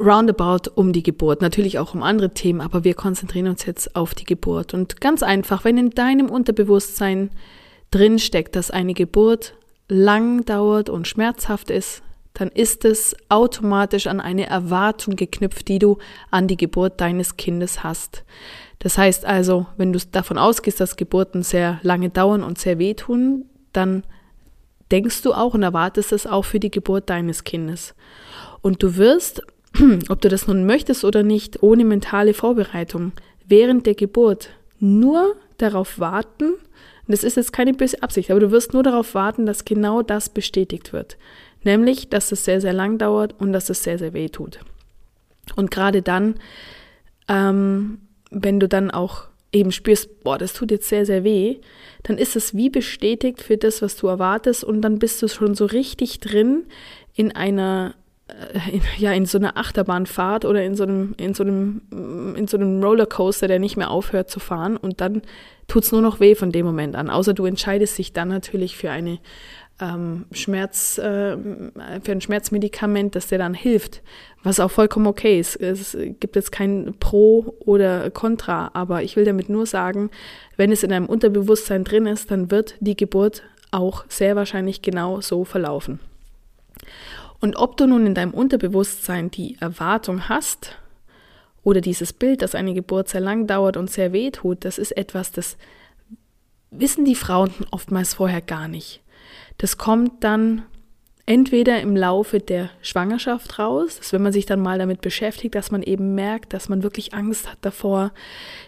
roundabout 0.00 0.70
um 0.74 0.92
die 0.92 1.02
Geburt. 1.02 1.42
Natürlich 1.42 1.78
auch 1.78 1.94
um 1.94 2.02
andere 2.02 2.30
Themen, 2.30 2.60
aber 2.60 2.84
wir 2.84 2.94
konzentrieren 2.94 3.48
uns 3.48 3.66
jetzt 3.66 3.94
auf 3.94 4.14
die 4.14 4.24
Geburt. 4.24 4.74
Und 4.74 5.00
ganz 5.00 5.22
einfach, 5.22 5.64
wenn 5.64 5.78
in 5.78 5.90
deinem 5.90 6.30
Unterbewusstsein 6.30 7.30
drinsteckt, 7.90 8.56
dass 8.56 8.70
eine 8.70 8.94
Geburt 8.94 9.54
lang 9.88 10.44
dauert 10.44 10.88
und 10.88 11.06
schmerzhaft 11.06 11.70
ist, 11.70 12.02
dann 12.32 12.48
ist 12.48 12.84
es 12.84 13.16
automatisch 13.28 14.06
an 14.06 14.20
eine 14.20 14.46
Erwartung 14.46 15.16
geknüpft, 15.16 15.68
die 15.68 15.78
du 15.78 15.98
an 16.30 16.46
die 16.46 16.56
Geburt 16.56 17.00
deines 17.00 17.36
Kindes 17.36 17.82
hast. 17.82 18.24
Das 18.78 18.96
heißt 18.96 19.24
also, 19.24 19.66
wenn 19.76 19.92
du 19.92 19.98
davon 20.10 20.38
ausgehst, 20.38 20.80
dass 20.80 20.96
Geburten 20.96 21.42
sehr 21.42 21.80
lange 21.82 22.08
dauern 22.08 22.42
und 22.42 22.58
sehr 22.58 22.78
wehtun, 22.78 23.46
dann 23.72 24.04
denkst 24.90 25.22
du 25.22 25.34
auch 25.34 25.54
und 25.54 25.62
erwartest 25.62 26.12
es 26.12 26.26
auch 26.26 26.44
für 26.44 26.60
die 26.60 26.70
Geburt 26.70 27.10
deines 27.10 27.44
Kindes. 27.44 27.94
Und 28.62 28.82
du 28.82 28.96
wirst, 28.96 29.42
ob 30.08 30.20
du 30.20 30.28
das 30.28 30.46
nun 30.46 30.66
möchtest 30.66 31.04
oder 31.04 31.22
nicht, 31.22 31.62
ohne 31.62 31.84
mentale 31.84 32.34
Vorbereitung 32.34 33.12
während 33.46 33.86
der 33.86 33.94
Geburt 33.94 34.50
nur 34.78 35.34
darauf 35.58 35.98
warten, 35.98 36.52
und 37.10 37.12
das 37.12 37.24
ist 37.24 37.36
jetzt 37.36 37.52
keine 37.52 37.74
böse 37.74 38.02
Absicht, 38.02 38.30
aber 38.30 38.40
du 38.40 38.50
wirst 38.52 38.72
nur 38.72 38.82
darauf 38.82 39.14
warten, 39.14 39.44
dass 39.44 39.64
genau 39.64 40.02
das 40.02 40.28
bestätigt 40.28 40.92
wird. 40.92 41.18
Nämlich, 41.64 42.08
dass 42.08 42.30
es 42.32 42.44
sehr, 42.44 42.60
sehr 42.60 42.72
lang 42.72 42.98
dauert 42.98 43.34
und 43.38 43.52
dass 43.52 43.68
es 43.68 43.82
sehr, 43.82 43.98
sehr 43.98 44.14
weh 44.14 44.28
tut. 44.28 44.60
Und 45.56 45.70
gerade 45.70 46.02
dann, 46.02 46.36
ähm, 47.28 47.98
wenn 48.30 48.60
du 48.60 48.68
dann 48.68 48.90
auch 48.90 49.24
eben 49.52 49.72
spürst, 49.72 50.22
boah, 50.22 50.38
das 50.38 50.52
tut 50.52 50.70
jetzt 50.70 50.88
sehr, 50.88 51.04
sehr 51.04 51.24
weh, 51.24 51.56
dann 52.04 52.16
ist 52.16 52.36
es 52.36 52.54
wie 52.54 52.70
bestätigt 52.70 53.42
für 53.42 53.56
das, 53.56 53.82
was 53.82 53.96
du 53.96 54.06
erwartest 54.06 54.62
und 54.62 54.80
dann 54.80 54.98
bist 54.98 55.20
du 55.20 55.28
schon 55.28 55.54
so 55.54 55.64
richtig 55.66 56.20
drin 56.20 56.64
in 57.14 57.34
einer 57.34 57.94
in, 58.72 58.82
ja, 58.98 59.12
in 59.12 59.26
so 59.26 59.38
einer 59.38 59.56
Achterbahnfahrt 59.56 60.44
oder 60.44 60.62
in 60.62 60.74
so 60.74 60.84
einem, 60.84 61.14
in 61.16 61.34
so 61.34 61.42
einem, 61.42 61.82
in 62.36 62.46
so 62.46 62.56
einem 62.56 62.82
Rollercoaster, 62.82 63.48
der 63.48 63.58
nicht 63.58 63.76
mehr 63.76 63.90
aufhört 63.90 64.30
zu 64.30 64.40
fahren 64.40 64.76
und 64.76 65.00
dann 65.00 65.22
tut 65.68 65.84
es 65.84 65.92
nur 65.92 66.02
noch 66.02 66.20
weh 66.20 66.34
von 66.34 66.50
dem 66.52 66.66
Moment 66.66 66.96
an. 66.96 67.10
Außer 67.10 67.32
du 67.34 67.46
entscheidest 67.46 67.96
dich 67.98 68.12
dann 68.12 68.28
natürlich 68.28 68.76
für 68.76 68.90
eine 68.90 69.18
ähm, 69.80 70.26
Schmerz, 70.32 70.98
äh, 70.98 71.36
für 72.02 72.12
ein 72.12 72.20
Schmerzmedikament, 72.20 73.14
das 73.14 73.28
dir 73.28 73.38
dann 73.38 73.54
hilft, 73.54 74.02
was 74.42 74.60
auch 74.60 74.70
vollkommen 74.70 75.06
okay 75.06 75.38
ist. 75.38 75.56
Es 75.56 75.96
gibt 76.18 76.36
jetzt 76.36 76.52
kein 76.52 76.94
Pro 76.98 77.54
oder 77.60 78.10
Contra, 78.10 78.70
aber 78.74 79.02
ich 79.02 79.16
will 79.16 79.24
damit 79.24 79.48
nur 79.48 79.66
sagen, 79.66 80.10
wenn 80.56 80.72
es 80.72 80.82
in 80.82 80.90
deinem 80.90 81.06
Unterbewusstsein 81.06 81.84
drin 81.84 82.06
ist, 82.06 82.30
dann 82.30 82.50
wird 82.50 82.74
die 82.80 82.96
Geburt 82.96 83.42
auch 83.70 84.04
sehr 84.08 84.36
wahrscheinlich 84.36 84.82
genau 84.82 85.20
so 85.20 85.44
verlaufen. 85.44 86.00
Und 87.40 87.56
ob 87.56 87.76
du 87.76 87.86
nun 87.86 88.06
in 88.06 88.14
deinem 88.14 88.34
Unterbewusstsein 88.34 89.30
die 89.30 89.56
Erwartung 89.60 90.28
hast 90.28 90.76
oder 91.62 91.80
dieses 91.80 92.12
Bild, 92.12 92.42
dass 92.42 92.54
eine 92.54 92.74
Geburt 92.74 93.08
sehr 93.08 93.20
lang 93.20 93.46
dauert 93.46 93.76
und 93.76 93.90
sehr 93.90 94.12
weh 94.12 94.30
tut, 94.30 94.64
das 94.64 94.78
ist 94.78 94.96
etwas, 94.96 95.32
das 95.32 95.56
wissen 96.70 97.04
die 97.04 97.14
Frauen 97.14 97.52
oftmals 97.70 98.14
vorher 98.14 98.40
gar 98.40 98.68
nicht. 98.68 99.00
Das 99.58 99.78
kommt 99.78 100.22
dann 100.22 100.62
entweder 101.26 101.80
im 101.80 101.94
Laufe 101.96 102.40
der 102.40 102.70
Schwangerschaft 102.82 103.58
raus, 103.58 103.98
dass 103.98 104.12
wenn 104.12 104.22
man 104.22 104.32
sich 104.32 104.46
dann 104.46 104.60
mal 104.60 104.78
damit 104.78 105.00
beschäftigt, 105.00 105.54
dass 105.54 105.70
man 105.70 105.82
eben 105.82 106.14
merkt, 106.16 106.52
dass 106.52 106.68
man 106.68 106.82
wirklich 106.82 107.14
Angst 107.14 107.48
hat 107.48 107.58
davor, 107.60 108.12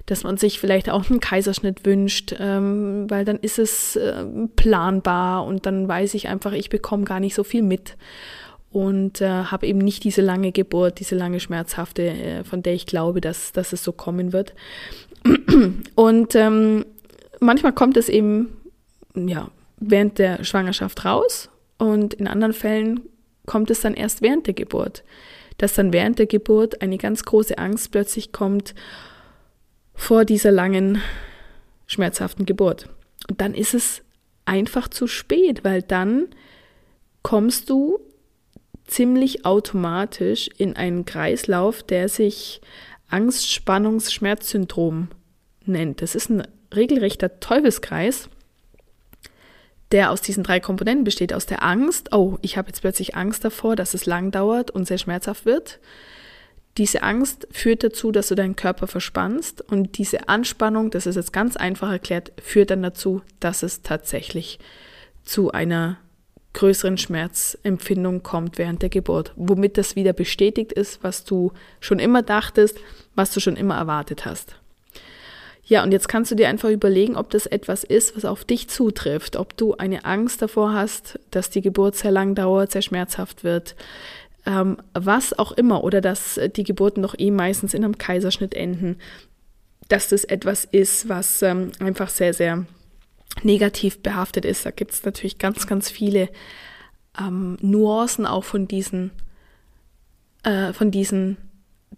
dass 0.07 0.23
man 0.23 0.37
sich 0.37 0.61
vielleicht 0.61 0.89
auch 0.89 1.11
einen 1.11 1.19
Kaiserschnitt 1.19 1.85
wünscht, 1.85 2.37
ähm, 2.39 3.11
weil 3.11 3.25
dann 3.25 3.39
ist 3.39 3.59
es 3.59 3.97
äh, 3.97 4.25
planbar 4.55 5.45
und 5.45 5.67
dann 5.67 5.89
weiß 5.89 6.15
ich 6.15 6.29
einfach, 6.29 6.53
ich 6.53 6.71
bekomme 6.71 7.05
gar 7.05 7.19
nicht 7.19 7.35
so 7.35 7.43
viel 7.43 7.63
mit 7.63 7.97
und 8.73 9.21
äh, 9.21 9.29
habe 9.29 9.67
eben 9.67 9.79
nicht 9.79 10.05
diese 10.05 10.23
lange 10.23 10.53
Geburt, 10.53 11.01
diese 11.01 11.15
lange 11.15 11.41
schmerzhafte, 11.41 12.03
äh, 12.03 12.45
von 12.45 12.63
der 12.63 12.75
ich 12.75 12.87
glaube, 12.87 13.21
dass, 13.21 13.53
dass 13.53 13.73
es 13.73 13.85
so 13.85 13.93
kommen 13.93 14.33
wird. 14.33 14.55
Und 15.95 16.35
ähm, 16.35 16.85
manchmal 17.39 17.73
kommt 17.73 17.97
es 17.97 18.09
eben, 18.09 18.57
ja, 19.15 19.51
während 19.79 20.19
der 20.19 20.43
Schwangerschaft 20.45 21.05
raus 21.05 21.49
und 21.79 22.15
in 22.15 22.27
anderen 22.27 22.53
Fällen 22.53 23.01
kommt 23.47 23.71
es 23.71 23.81
dann 23.81 23.95
erst 23.95 24.23
während 24.23 24.47
der 24.47 24.55
Geburt. 24.55 25.05
Dass 25.59 25.75
dann 25.75 25.93
während 25.93 26.19
der 26.19 26.27
Geburt 26.27 26.83
eine 26.83 26.99
ganz 26.99 27.25
große 27.25 27.59
Angst 27.59 27.91
plötzlich 27.91 28.33
kommt 28.33 28.75
vor 29.95 30.25
dieser 30.25 30.51
langen, 30.51 31.03
schmerzhaften 31.87 32.47
Geburt. 32.47 32.89
Und 33.29 33.41
dann 33.41 33.55
ist 33.55 33.75
es 33.75 34.03
einfach 34.45 34.89
zu 34.89 35.07
spät, 35.07 35.65
weil 35.65 35.83
dann 35.83 36.29
kommst 37.23 37.71
du 37.71 38.01
ziemlich 38.87 39.45
automatisch 39.45 40.49
in 40.59 40.77
einen 40.77 41.05
Kreislauf, 41.05 41.83
der 41.83 42.09
sich 42.09 42.61
Angst, 43.09 43.51
Spannungs, 43.51 44.13
Schmerzsyndrom 44.13 45.09
nennt. 45.65 46.03
Das 46.03 46.15
ist 46.15 46.31
ein 46.31 46.47
regelrechter 46.75 47.41
Teufelskreis 47.41 48.29
der 49.93 50.11
aus 50.11 50.23
diesen 50.23 50.43
drei 50.43 50.59
Komponenten 50.59 51.05
besteht, 51.05 51.35
aus 51.35 51.47
der 51.47 51.63
Angst, 51.63 52.13
oh, 52.13 52.39
ich 52.41 52.57
habe 52.57 52.69
jetzt 52.69 52.81
plötzlich 52.81 53.15
Angst 53.15 53.45
davor, 53.45 53.77
dass 53.77 53.95
es 53.95 54.07
lang 54.07 54.31
dauert 54.31 54.71
und 54.71 54.87
sehr 54.87 54.99
schmerzhaft 54.99 55.45
wird. 55.45 55.81
Diese 56.79 57.03
Angst 57.03 57.47
führt 57.51 57.85
dazu, 57.85 58.11
dass 58.11 58.29
du 58.29 58.35
deinen 58.35 58.57
Körper 58.57 58.87
verspannst 58.87 59.61
und 59.61 59.99
diese 59.99 60.31
Anspannung, 60.31 60.91
das 60.91 61.05
ist 61.05 61.17
jetzt 61.17 61.35
ganz 61.35 61.57
einfach 61.57 61.93
erklärt, 61.93 62.33
führt 62.43 62.71
dann 62.71 62.83
dazu, 62.83 63.21
dass 63.41 63.63
es 63.63 63.83
tatsächlich 63.83 64.59
zu 65.23 65.53
einer 65.53 65.99
größeren 66.55 66.99
Schmerzempfindung 66.99 68.23
kommt 68.23 68.59
während 68.59 68.83
der 68.83 68.89
Geburt, 68.89 69.33
womit 69.37 69.79
das 69.79 69.97
wieder 69.97 70.13
bestätigt 70.13 70.73
ist, 70.73 71.03
was 71.03 71.25
du 71.25 71.53
schon 71.81 71.99
immer 71.99 72.23
dachtest, 72.23 72.79
was 73.15 73.33
du 73.33 73.41
schon 73.41 73.57
immer 73.57 73.77
erwartet 73.77 74.25
hast. 74.25 74.57
Ja, 75.65 75.83
und 75.83 75.93
jetzt 75.93 76.09
kannst 76.09 76.31
du 76.31 76.35
dir 76.35 76.49
einfach 76.49 76.69
überlegen, 76.69 77.17
ob 77.17 77.31
das 77.31 77.47
etwas 77.47 77.85
ist, 77.85 78.17
was 78.17 78.25
auf 78.25 78.45
dich 78.45 78.69
zutrifft, 78.69 79.37
ob 79.37 79.57
du 79.57 79.75
eine 79.75 80.05
Angst 80.05 80.43
davor 80.43 80.75
hast, 80.75 81.19
dass 81.31 81.51
die 81.51 81.63
Geburt 81.63 81.95
sehr 81.95 82.11
lang 82.11 82.35
dauert, 82.35 82.73
sehr 82.73 82.83
schmerzhaft 82.83 83.45
wird, 83.45 83.77
ähm, 84.45 84.79
was 84.93 85.39
auch 85.39 85.53
immer, 85.53 85.85
oder 85.85 86.01
dass 86.01 86.39
die 86.57 86.65
Geburten 86.65 87.03
doch 87.03 87.15
eh 87.17 87.31
meistens 87.31 87.75
in 87.75 87.85
einem 87.85 87.97
Kaiserschnitt 87.97 88.55
enden, 88.55 88.99
dass 89.89 90.09
das 90.09 90.25
etwas 90.25 90.65
ist, 90.65 91.09
was 91.09 91.43
ähm, 91.43 91.71
einfach 91.79 92.09
sehr, 92.09 92.35
sehr 92.35 92.67
negativ 93.43 94.03
behaftet 94.03 94.45
ist. 94.45 94.67
Da 94.67 94.71
gibt 94.71 94.93
es 94.93 95.05
natürlich 95.05 95.39
ganz, 95.39 95.67
ganz 95.67 95.91
viele 95.91 96.29
ähm, 97.19 97.57
Nuancen 97.61 98.27
auch 98.27 98.45
von 98.45 98.69
diesen, 98.69 99.11
äh, 100.43 100.73
von 100.73 100.91
diesen 100.91 101.37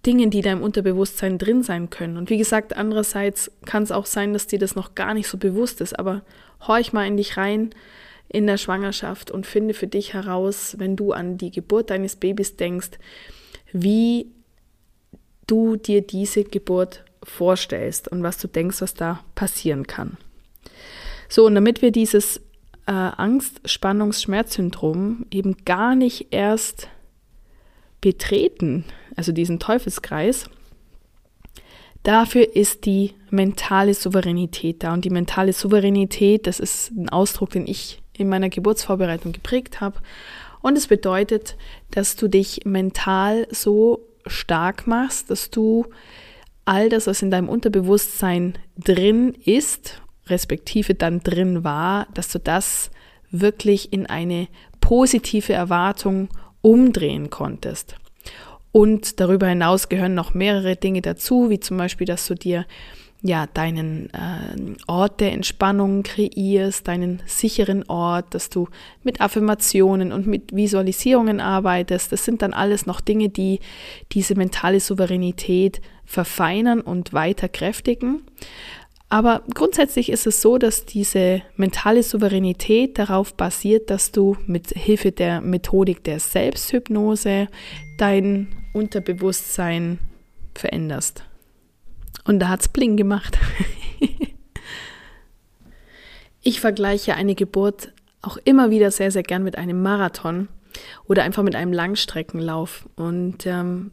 Dingen, 0.07 0.31
die 0.31 0.43
da 0.43 0.53
im 0.53 0.63
Unterbewusstsein 0.63 1.39
drin 1.39 1.63
sein 1.63 1.91
können. 1.91 2.17
Und 2.17 2.31
wie 2.31 2.39
gesagt, 2.39 2.77
andererseits 2.77 3.51
kann 3.65 3.83
es 3.83 3.93
auch 3.93 4.07
sein, 4.07 4.33
dass 4.33 4.47
dir 4.47 4.59
das 4.59 4.75
noch 4.75 4.95
gar 4.95 5.15
nicht 5.15 5.29
so 5.29 5.39
bewusst 5.39 5.81
ist, 5.81 5.99
aber 5.99 6.23
horch 6.67 6.93
mal 6.93 7.07
in 7.07 7.17
dich 7.17 7.37
rein 7.37 7.71
in 8.29 8.47
der 8.47 8.57
Schwangerschaft 8.57 9.31
und 9.31 9.47
finde 9.47 9.75
für 9.75 9.87
dich 9.87 10.15
heraus, 10.15 10.77
wenn 10.79 10.97
du 10.97 11.13
an 11.13 11.39
die 11.39 11.51
Geburt 11.51 11.91
deines 11.91 12.17
Babys 12.17 12.57
denkst, 12.57 12.93
wie 13.73 14.33
du 15.47 15.77
dir 15.77 16.03
diese 16.03 16.45
Geburt 16.45 17.05
vorstellst 17.23 18.09
und 18.09 18.23
was 18.23 18.39
du 18.39 18.49
denkst, 18.49 18.81
was 18.81 18.95
da 18.95 19.25
passieren 19.35 19.87
kann. 19.87 20.17
So, 21.35 21.47
und 21.47 21.57
damit 21.57 21.83
wir 21.83 21.91
dieses 21.91 22.37
äh, 22.87 22.93
Angst, 22.93 23.61
Spannungs, 23.65 24.23
Schmerzsyndrom 24.23 25.27
eben 25.33 25.57
gar 25.65 25.97
nicht 25.97 26.29
erst 26.31 26.87
betreten, 28.01 28.85
also 29.17 29.33
diesen 29.33 29.59
Teufelskreis. 29.59 30.49
Dafür 32.05 32.55
ist 32.55 32.87
die 32.87 33.15
mentale 33.31 33.95
Souveränität 33.95 34.85
da. 34.85 34.93
Und 34.95 35.05
die 35.05 35.11
mentale 35.11 35.53
Souveränität, 35.53 36.47
das 36.47 36.61
ist 36.61 36.93
ein 36.93 37.09
Ausdruck, 37.09 37.51
den 37.51 37.67
ich 37.67 38.01
in 38.17 38.29
meiner 38.29 38.49
Geburtsvorbereitung 38.49 39.33
geprägt 39.33 39.81
habe. 39.81 39.99
Und 40.63 40.79
es 40.79 40.87
bedeutet, 40.87 41.57
dass 41.91 42.15
du 42.15 42.29
dich 42.29 42.61
mental 42.65 43.49
so 43.51 44.07
stark 44.25 44.87
machst, 44.87 45.31
dass 45.31 45.51
du 45.51 45.87
all 46.65 46.89
das, 46.91 47.09
was 47.09 47.23
in 47.23 47.33
deinem 47.33 47.49
Unterbewusstsein 47.49 48.57
drin 48.79 49.35
ist, 49.45 50.01
respektive 50.27 50.95
dann 50.95 51.21
drin 51.21 51.65
war, 51.65 52.07
dass 52.15 52.29
du 52.29 52.39
das 52.39 52.91
wirklich 53.31 53.93
in 53.93 54.07
eine 54.07 54.49
positive 54.81 55.53
Erwartung 55.53 56.29
umdrehen 56.63 57.31
konntest. 57.31 57.97
Und 58.73 59.21
darüber 59.21 59.47
hinaus 59.47 59.89
gehören 59.89 60.15
noch 60.15 60.35
mehrere 60.35 60.77
Dinge 60.77 61.01
dazu, 61.01 61.49
wie 61.51 61.61
zum 61.61 61.77
Beispiel, 61.77 62.07
dass 62.07 62.27
du 62.27 62.35
dir 62.35 62.67
ja 63.23 63.47
deinen 63.47 64.11
äh, 64.13 64.77
Ort 64.87 65.21
der 65.21 65.33
Entspannung 65.33 66.03
kreierst, 66.03 66.87
deinen 66.87 67.23
sicheren 67.25 67.89
Ort, 67.89 68.35
dass 68.35 68.51
du 68.51 68.69
mit 69.03 69.21
Affirmationen 69.21 70.13
und 70.13 70.27
mit 70.27 70.55
Visualisierungen 70.55 71.41
arbeitest. 71.41 72.13
Das 72.13 72.25
sind 72.25 72.43
dann 72.43 72.53
alles 72.53 72.85
noch 72.85 73.01
Dinge, 73.01 73.31
die 73.31 73.61
diese 74.13 74.35
mentale 74.35 74.79
Souveränität 74.79 75.81
verfeinern 76.05 76.83
und 76.83 77.15
weiter 77.15 77.49
kräftigen. 77.49 78.25
Aber 79.09 79.43
grundsätzlich 79.53 80.11
ist 80.11 80.27
es 80.27 80.41
so, 80.41 80.59
dass 80.59 80.87
diese 80.87 81.43
mentale 81.57 82.03
Souveränität 82.03 82.99
darauf 82.99 83.35
basiert, 83.35 83.91
dass 83.91 84.11
du 84.13 84.37
mit 84.47 84.71
Hilfe 84.71 85.13
der 85.13 85.41
Methodik 85.41 86.03
der 86.05 86.19
Selbsthypnose 86.19 87.49
dein 87.99 88.49
Unterbewusstsein 88.73 89.99
veränderst. 90.55 91.25
Und 92.25 92.41
da 92.41 92.49
hat 92.49 92.63
es 92.63 92.69
Bling 92.69 92.97
gemacht. 92.97 93.39
ich 96.43 96.61
vergleiche 96.61 97.15
eine 97.15 97.35
Geburt 97.35 97.93
auch 98.23 98.39
immer 98.45 98.71
wieder 98.71 98.91
sehr, 98.91 99.11
sehr 99.11 99.23
gern 99.23 99.45
mit 99.45 99.59
einem 99.59 99.83
Marathon 99.83 100.49
oder 101.07 101.23
einfach 101.23 101.43
mit 101.43 101.55
einem 101.55 101.73
Langstreckenlauf. 101.73 102.89
Und 102.97 103.47
ähm, 103.47 103.91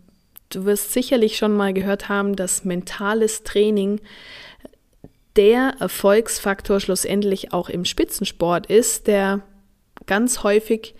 du 0.49 0.65
wirst 0.65 0.93
sicherlich 0.93 1.37
schon 1.37 1.55
mal 1.55 1.73
gehört 1.73 2.09
haben, 2.09 2.35
dass 2.35 2.63
mentales 2.65 3.43
Training 3.43 3.99
der 5.35 5.75
Erfolgsfaktor 5.79 6.79
schlussendlich 6.79 7.53
auch 7.53 7.69
im 7.69 7.85
Spitzensport 7.85 8.67
ist, 8.67 9.07
der 9.07 9.41
ganz 10.05 10.43
häufig 10.43 10.95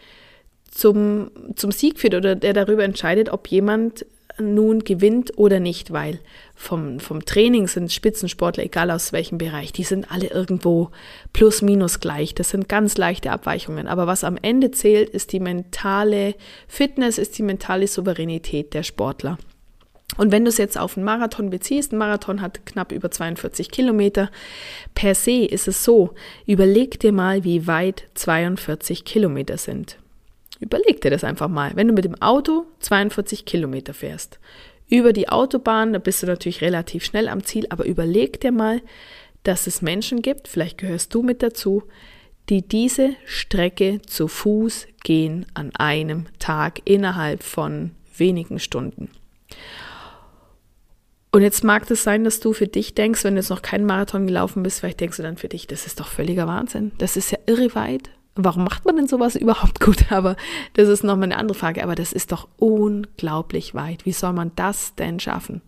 zum, 0.69 1.31
zum 1.55 1.71
Sieg 1.71 1.99
führt 1.99 2.15
oder 2.15 2.35
der 2.35 2.53
darüber 2.53 2.83
entscheidet, 2.83 3.29
ob 3.29 3.47
jemand 3.47 4.05
nun 4.39 4.83
gewinnt 4.83 5.37
oder 5.37 5.59
nicht, 5.59 5.91
weil 5.91 6.19
vom, 6.55 6.99
vom 6.99 7.25
Training 7.25 7.67
sind 7.67 7.91
Spitzensportler, 7.91 8.63
egal 8.63 8.91
aus 8.91 9.11
welchem 9.11 9.37
Bereich, 9.37 9.73
die 9.73 9.83
sind 9.83 10.11
alle 10.11 10.27
irgendwo 10.27 10.89
plus 11.33 11.61
minus 11.61 11.99
gleich. 11.99 12.33
Das 12.33 12.49
sind 12.49 12.69
ganz 12.69 12.97
leichte 12.97 13.31
Abweichungen. 13.31 13.87
Aber 13.87 14.07
was 14.07 14.23
am 14.23 14.37
Ende 14.41 14.71
zählt, 14.71 15.09
ist 15.09 15.33
die 15.33 15.39
mentale 15.39 16.35
Fitness, 16.67 17.17
ist 17.17 17.37
die 17.37 17.43
mentale 17.43 17.87
Souveränität 17.87 18.73
der 18.73 18.83
Sportler. 18.83 19.37
Und 20.17 20.31
wenn 20.31 20.43
du 20.43 20.49
es 20.49 20.57
jetzt 20.57 20.77
auf 20.77 20.97
einen 20.97 21.05
Marathon 21.05 21.49
beziehst, 21.49 21.93
ein 21.93 21.97
Marathon 21.97 22.41
hat 22.41 22.65
knapp 22.65 22.91
über 22.91 23.09
42 23.09 23.71
Kilometer, 23.71 24.29
per 24.93 25.15
se 25.15 25.45
ist 25.45 25.67
es 25.67 25.83
so, 25.83 26.13
überleg 26.45 26.99
dir 26.99 27.13
mal, 27.13 27.43
wie 27.43 27.65
weit 27.65 28.07
42 28.15 29.05
Kilometer 29.05 29.57
sind. 29.57 29.97
Überleg 30.59 31.01
dir 31.01 31.09
das 31.09 31.23
einfach 31.23 31.47
mal. 31.47 31.71
Wenn 31.75 31.87
du 31.87 31.93
mit 31.93 32.05
dem 32.05 32.21
Auto 32.21 32.65
42 32.79 33.45
Kilometer 33.45 33.93
fährst, 33.93 34.39
über 34.89 35.13
die 35.13 35.29
Autobahn, 35.29 35.93
da 35.93 35.99
bist 35.99 36.21
du 36.21 36.27
natürlich 36.27 36.61
relativ 36.61 37.05
schnell 37.05 37.29
am 37.29 37.43
Ziel, 37.43 37.65
aber 37.69 37.85
überleg 37.85 38.41
dir 38.41 38.51
mal, 38.51 38.81
dass 39.43 39.65
es 39.65 39.81
Menschen 39.81 40.21
gibt, 40.21 40.47
vielleicht 40.47 40.77
gehörst 40.77 41.15
du 41.15 41.23
mit 41.23 41.41
dazu, 41.41 41.83
die 42.49 42.61
diese 42.61 43.15
Strecke 43.25 44.01
zu 44.05 44.27
Fuß 44.27 44.87
gehen 45.03 45.45
an 45.53 45.71
einem 45.75 46.25
Tag 46.39 46.81
innerhalb 46.83 47.41
von 47.41 47.91
wenigen 48.17 48.59
Stunden. 48.59 49.09
Und 51.31 51.41
jetzt 51.43 51.63
mag 51.63 51.89
es 51.89 52.03
sein, 52.03 52.23
dass 52.23 52.41
du 52.41 52.51
für 52.51 52.67
dich 52.67 52.93
denkst, 52.93 53.23
wenn 53.23 53.35
du 53.35 53.39
jetzt 53.39 53.49
noch 53.49 53.61
keinen 53.61 53.85
Marathon 53.85 54.27
gelaufen 54.27 54.63
bist, 54.63 54.81
vielleicht 54.81 54.99
denkst 54.99 55.17
du 55.17 55.23
dann 55.23 55.37
für 55.37 55.47
dich, 55.47 55.65
das 55.65 55.85
ist 55.85 55.99
doch 55.99 56.07
völliger 56.07 56.45
Wahnsinn. 56.45 56.91
Das 56.97 57.15
ist 57.15 57.31
ja 57.31 57.37
irre 57.45 57.73
weit 57.73 58.09
warum 58.35 58.63
macht 58.63 58.85
man 58.85 58.95
denn 58.95 59.07
sowas 59.07 59.35
überhaupt 59.37 59.79
gut? 59.79 60.11
Aber 60.11 60.35
das 60.73 60.87
ist 60.87 61.03
nochmal 61.03 61.25
eine 61.25 61.37
andere 61.37 61.57
Frage. 61.57 61.83
Aber 61.83 61.95
das 61.95 62.13
ist 62.13 62.31
doch 62.31 62.47
unglaublich 62.57 63.75
weit. 63.75 64.05
Wie 64.05 64.13
soll 64.13 64.33
man 64.33 64.51
das 64.55 64.95
denn 64.95 65.19
schaffen? 65.19 65.61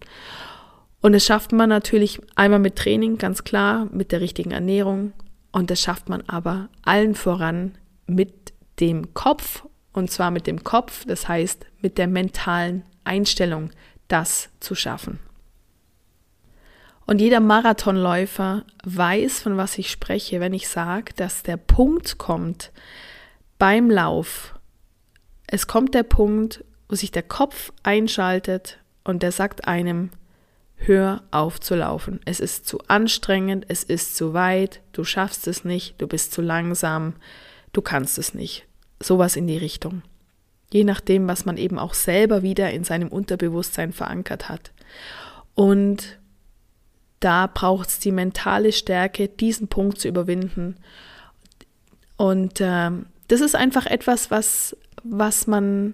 Und 1.01 1.13
das 1.13 1.25
schafft 1.25 1.51
man 1.51 1.69
natürlich 1.69 2.21
einmal 2.35 2.59
mit 2.59 2.77
Training, 2.77 3.17
ganz 3.17 3.43
klar, 3.43 3.87
mit 3.91 4.11
der 4.11 4.21
richtigen 4.21 4.51
Ernährung. 4.51 5.11
Und 5.51 5.69
das 5.69 5.81
schafft 5.81 6.07
man 6.09 6.23
aber 6.27 6.69
allen 6.83 7.15
voran 7.15 7.73
mit 8.07 8.53
dem 8.79 9.13
Kopf. 9.13 9.65
Und 9.91 10.09
zwar 10.09 10.31
mit 10.31 10.47
dem 10.47 10.63
Kopf, 10.63 11.05
das 11.05 11.27
heißt 11.27 11.65
mit 11.81 11.97
der 11.97 12.07
mentalen 12.07 12.83
Einstellung, 13.03 13.69
das 14.07 14.49
zu 14.59 14.75
schaffen. 14.75 15.19
Und 17.05 17.19
jeder 17.19 17.39
Marathonläufer 17.39 18.63
weiß, 18.83 19.41
von 19.41 19.57
was 19.57 19.77
ich 19.77 19.91
spreche, 19.91 20.39
wenn 20.39 20.53
ich 20.53 20.69
sage, 20.69 21.13
dass 21.15 21.43
der 21.43 21.57
Punkt 21.57 22.17
kommt 22.17 22.71
beim 23.57 23.89
Lauf. 23.89 24.55
Es 25.47 25.67
kommt 25.67 25.93
der 25.93 26.03
Punkt, 26.03 26.63
wo 26.87 26.95
sich 26.95 27.11
der 27.11 27.23
Kopf 27.23 27.71
einschaltet 27.83 28.79
und 29.03 29.23
der 29.23 29.31
sagt 29.31 29.67
einem, 29.67 30.11
hör 30.75 31.23
auf 31.31 31.59
zu 31.59 31.75
laufen. 31.75 32.19
Es 32.25 32.39
ist 32.39 32.67
zu 32.67 32.79
anstrengend, 32.87 33.65
es 33.67 33.83
ist 33.83 34.15
zu 34.15 34.33
weit, 34.33 34.81
du 34.91 35.03
schaffst 35.03 35.47
es 35.47 35.65
nicht, 35.65 35.95
du 36.01 36.07
bist 36.07 36.33
zu 36.33 36.41
langsam, 36.41 37.13
du 37.73 37.81
kannst 37.81 38.17
es 38.17 38.33
nicht. 38.33 38.65
Sowas 39.01 39.35
in 39.35 39.47
die 39.47 39.57
Richtung. 39.57 40.01
Je 40.71 40.83
nachdem, 40.83 41.27
was 41.27 41.45
man 41.45 41.57
eben 41.57 41.77
auch 41.77 41.93
selber 41.93 42.41
wieder 42.41 42.71
in 42.71 42.83
seinem 42.83 43.09
Unterbewusstsein 43.09 43.93
verankert 43.93 44.49
hat. 44.49 44.71
Und 45.53 46.19
da 47.23 47.47
braucht 47.47 47.89
es 47.89 47.99
die 47.99 48.11
mentale 48.11 48.71
Stärke, 48.71 49.27
diesen 49.27 49.67
Punkt 49.67 49.99
zu 49.99 50.07
überwinden. 50.07 50.75
Und 52.17 52.59
äh, 52.59 52.91
das 53.27 53.41
ist 53.41 53.55
einfach 53.55 53.85
etwas, 53.85 54.29
was, 54.29 54.75
was 55.03 55.47
man 55.47 55.93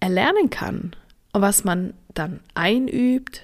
erlernen 0.00 0.50
kann 0.50 0.94
und 1.32 1.40
was 1.42 1.64
man 1.64 1.94
dann 2.14 2.40
einübt 2.54 3.42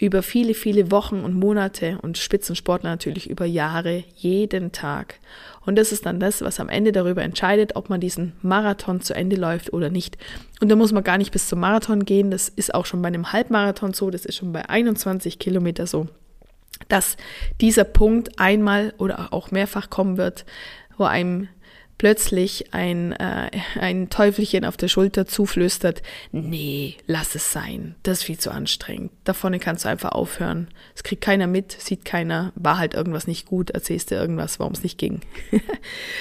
über 0.00 0.22
viele, 0.22 0.54
viele 0.54 0.90
Wochen 0.90 1.20
und 1.20 1.34
Monate 1.34 1.98
und 2.00 2.16
Spitzensportler 2.16 2.88
natürlich 2.88 3.28
über 3.28 3.44
Jahre, 3.44 4.02
jeden 4.16 4.72
Tag. 4.72 5.20
Und 5.66 5.76
das 5.76 5.92
ist 5.92 6.06
dann 6.06 6.18
das, 6.18 6.40
was 6.40 6.58
am 6.58 6.70
Ende 6.70 6.90
darüber 6.90 7.22
entscheidet, 7.22 7.76
ob 7.76 7.90
man 7.90 8.00
diesen 8.00 8.32
Marathon 8.40 9.02
zu 9.02 9.14
Ende 9.14 9.36
läuft 9.36 9.74
oder 9.74 9.90
nicht. 9.90 10.16
Und 10.62 10.70
da 10.70 10.76
muss 10.76 10.92
man 10.92 11.04
gar 11.04 11.18
nicht 11.18 11.32
bis 11.32 11.48
zum 11.48 11.60
Marathon 11.60 12.06
gehen. 12.06 12.30
Das 12.30 12.48
ist 12.48 12.74
auch 12.74 12.86
schon 12.86 13.02
bei 13.02 13.08
einem 13.08 13.32
Halbmarathon 13.32 13.92
so, 13.92 14.10
das 14.10 14.24
ist 14.24 14.36
schon 14.36 14.54
bei 14.54 14.66
21 14.66 15.38
Kilometer 15.38 15.86
so, 15.86 16.08
dass 16.88 17.18
dieser 17.60 17.84
Punkt 17.84 18.40
einmal 18.40 18.94
oder 18.96 19.34
auch 19.34 19.50
mehrfach 19.50 19.90
kommen 19.90 20.16
wird, 20.16 20.46
wo 20.96 21.04
einem 21.04 21.48
plötzlich 22.00 22.72
ein, 22.72 23.12
äh, 23.12 23.50
ein 23.78 24.08
Teufelchen 24.08 24.64
auf 24.64 24.78
der 24.78 24.88
Schulter 24.88 25.26
zuflüstert, 25.26 26.00
nee, 26.32 26.96
lass 27.06 27.34
es 27.34 27.52
sein, 27.52 27.94
das 28.04 28.20
ist 28.20 28.24
viel 28.24 28.38
zu 28.38 28.50
anstrengend. 28.50 29.12
Da 29.24 29.34
vorne 29.34 29.58
kannst 29.58 29.84
du 29.84 29.90
einfach 29.90 30.12
aufhören. 30.12 30.68
Es 30.94 31.02
kriegt 31.02 31.20
keiner 31.20 31.46
mit, 31.46 31.72
sieht 31.72 32.06
keiner, 32.06 32.52
war 32.54 32.78
halt 32.78 32.94
irgendwas 32.94 33.26
nicht 33.26 33.44
gut, 33.44 33.68
erzählst 33.68 34.10
du 34.10 34.14
irgendwas, 34.14 34.58
warum 34.58 34.72
es 34.72 34.82
nicht 34.82 34.96
ging. 34.96 35.20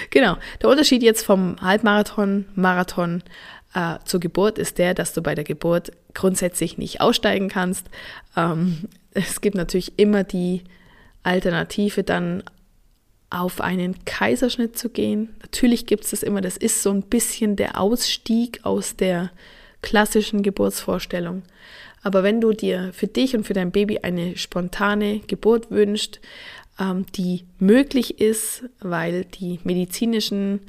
genau. 0.10 0.36
Der 0.62 0.68
Unterschied 0.70 1.02
jetzt 1.02 1.26
vom 1.26 1.56
Halbmarathon, 1.62 2.44
Marathon 2.56 3.24
äh, 3.74 4.00
zur 4.04 4.20
Geburt 4.20 4.58
ist 4.58 4.80
der, 4.80 4.94
dass 4.94 5.14
du 5.14 5.22
bei 5.22 5.34
der 5.34 5.46
Geburt 5.46 5.94
grundsätzlich 6.14 6.78
nicht 6.78 7.00
aussteigen 7.00 7.48
kannst. 7.48 7.90
Ähm, 8.36 8.90
es 9.12 9.40
gibt 9.40 9.56
natürlich 9.56 9.98
immer 9.98 10.26
die 10.26 10.66
Alternative, 11.24 12.04
dann 12.04 12.44
auf 13.30 13.62
einen 13.62 14.04
Kaiserschnitt 14.06 14.78
zu 14.78 14.90
gehen. 14.90 15.36
Natürlich 15.42 15.86
gibt 15.86 16.04
es 16.04 16.12
das 16.12 16.24
immer, 16.24 16.42
das 16.42 16.58
ist 16.58 16.82
so 16.82 16.92
ein 16.92 17.04
bisschen 17.04 17.56
der 17.56 17.80
Ausstieg 17.80 18.60
aus 18.64 18.96
der 18.96 19.32
klassischen 19.82 20.44
Geburtsvorstellung. 20.44 21.44
Aber 22.02 22.24
wenn 22.24 22.42
du 22.42 22.54
dir 22.54 22.92
für 22.94 23.08
dich 23.08 23.36
und 23.36 23.46
für 23.46 23.54
dein 23.54 23.72
Baby 23.72 24.00
eine 24.00 24.38
spontane 24.38 25.20
Geburt 25.20 25.70
wünschst, 25.70 26.20
ähm, 26.80 27.06
die 27.16 27.44
möglich 27.60 28.20
ist, 28.20 28.64
weil 28.80 29.26
die 29.26 29.60
medizinischen 29.64 30.62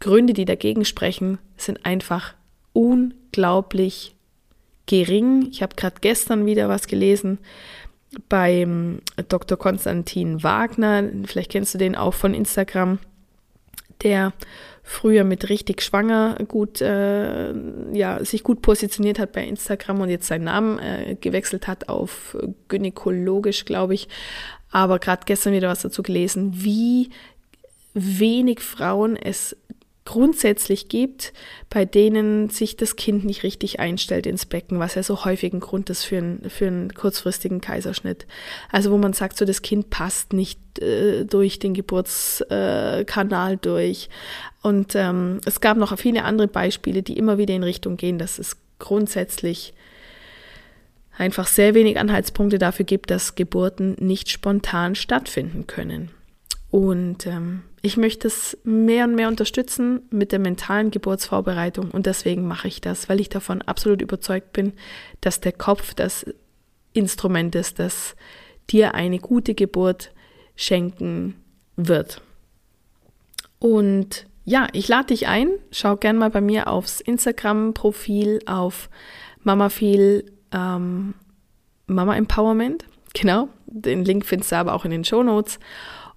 Gründe, 0.00 0.32
die 0.32 0.44
dagegen 0.44 0.84
sprechen, 0.84 1.38
sind 1.56 1.84
einfach 1.84 2.34
unglaublich 2.72 4.14
gering. 4.86 5.48
Ich 5.50 5.62
habe 5.62 5.74
gerade 5.74 5.96
gestern 6.00 6.46
wieder 6.46 6.68
was 6.68 6.86
gelesen, 6.86 7.38
beim 8.28 9.00
Dr. 9.28 9.58
Konstantin 9.58 10.42
Wagner, 10.42 11.04
vielleicht 11.24 11.52
kennst 11.52 11.74
du 11.74 11.78
den 11.78 11.96
auch 11.96 12.14
von 12.14 12.34
Instagram, 12.34 12.98
der 14.02 14.32
früher 14.82 15.24
mit 15.24 15.48
richtig 15.48 15.82
schwanger 15.82 16.36
gut, 16.46 16.80
äh, 16.80 17.52
ja, 17.92 18.24
sich 18.24 18.44
gut 18.44 18.62
positioniert 18.62 19.18
hat 19.18 19.32
bei 19.32 19.44
Instagram 19.44 20.00
und 20.02 20.10
jetzt 20.10 20.28
seinen 20.28 20.44
Namen 20.44 20.78
äh, 20.78 21.16
gewechselt 21.20 21.66
hat 21.66 21.88
auf 21.88 22.36
gynäkologisch, 22.68 23.64
glaube 23.64 23.94
ich. 23.94 24.08
Aber 24.70 24.98
gerade 24.98 25.22
gestern 25.26 25.54
wieder 25.54 25.68
was 25.68 25.82
dazu 25.82 26.02
gelesen, 26.02 26.52
wie 26.54 27.10
wenig 27.94 28.60
Frauen 28.60 29.16
es 29.16 29.56
grundsätzlich 30.06 30.88
gibt, 30.88 31.34
bei 31.68 31.84
denen 31.84 32.48
sich 32.48 32.76
das 32.76 32.96
Kind 32.96 33.26
nicht 33.26 33.42
richtig 33.42 33.78
einstellt 33.80 34.24
ins 34.26 34.46
Becken, 34.46 34.78
was 34.78 34.94
ja 34.94 35.02
so 35.02 35.26
häufig 35.26 35.52
ein 35.52 35.60
Grund 35.60 35.90
ist 35.90 36.04
für, 36.04 36.16
einen, 36.16 36.48
für 36.48 36.68
einen 36.68 36.94
kurzfristigen 36.94 37.60
Kaiserschnitt. 37.60 38.26
Also 38.72 38.90
wo 38.90 38.96
man 38.96 39.12
sagt, 39.12 39.36
so 39.36 39.44
das 39.44 39.60
Kind 39.60 39.90
passt 39.90 40.32
nicht 40.32 40.78
äh, 40.78 41.24
durch 41.24 41.58
den 41.58 41.74
Geburtskanal 41.74 43.52
äh, 43.52 43.58
durch. 43.58 44.08
Und 44.62 44.94
ähm, 44.94 45.40
es 45.44 45.60
gab 45.60 45.76
noch 45.76 45.96
viele 45.98 46.24
andere 46.24 46.48
Beispiele, 46.48 47.02
die 47.02 47.18
immer 47.18 47.36
wieder 47.36 47.54
in 47.54 47.62
Richtung 47.62 47.98
gehen, 47.98 48.18
dass 48.18 48.38
es 48.38 48.56
grundsätzlich 48.78 49.74
einfach 51.18 51.46
sehr 51.46 51.74
wenig 51.74 51.98
Anhaltspunkte 51.98 52.58
dafür 52.58 52.84
gibt, 52.84 53.10
dass 53.10 53.34
Geburten 53.34 53.96
nicht 53.98 54.30
spontan 54.30 54.94
stattfinden 54.94 55.66
können. 55.66 56.10
Und 56.76 57.26
ähm, 57.26 57.62
ich 57.80 57.96
möchte 57.96 58.28
es 58.28 58.58
mehr 58.62 59.04
und 59.04 59.14
mehr 59.14 59.28
unterstützen 59.28 60.02
mit 60.10 60.30
der 60.30 60.38
mentalen 60.38 60.90
Geburtsvorbereitung 60.90 61.90
und 61.90 62.04
deswegen 62.04 62.46
mache 62.46 62.68
ich 62.68 62.82
das, 62.82 63.08
weil 63.08 63.18
ich 63.18 63.30
davon 63.30 63.62
absolut 63.62 64.02
überzeugt 64.02 64.52
bin, 64.52 64.74
dass 65.22 65.40
der 65.40 65.52
Kopf 65.52 65.94
das 65.94 66.26
Instrument 66.92 67.54
ist, 67.54 67.78
das 67.78 68.14
dir 68.68 68.94
eine 68.94 69.20
gute 69.20 69.54
Geburt 69.54 70.12
schenken 70.54 71.36
wird. 71.76 72.20
Und 73.58 74.26
ja, 74.44 74.66
ich 74.74 74.86
lade 74.86 75.06
dich 75.06 75.28
ein, 75.28 75.48
schau 75.70 75.96
gern 75.96 76.18
mal 76.18 76.28
bei 76.28 76.42
mir 76.42 76.68
aufs 76.68 77.00
Instagram-Profil 77.00 78.40
auf 78.44 78.90
Mama 79.44 79.70
ähm, 79.80 81.14
Mama 81.86 82.16
Empowerment. 82.16 82.84
Genau, 83.14 83.48
den 83.64 84.04
Link 84.04 84.26
findest 84.26 84.52
du 84.52 84.56
aber 84.56 84.74
auch 84.74 84.84
in 84.84 84.90
den 84.90 85.04
Show 85.04 85.22
Notes 85.22 85.58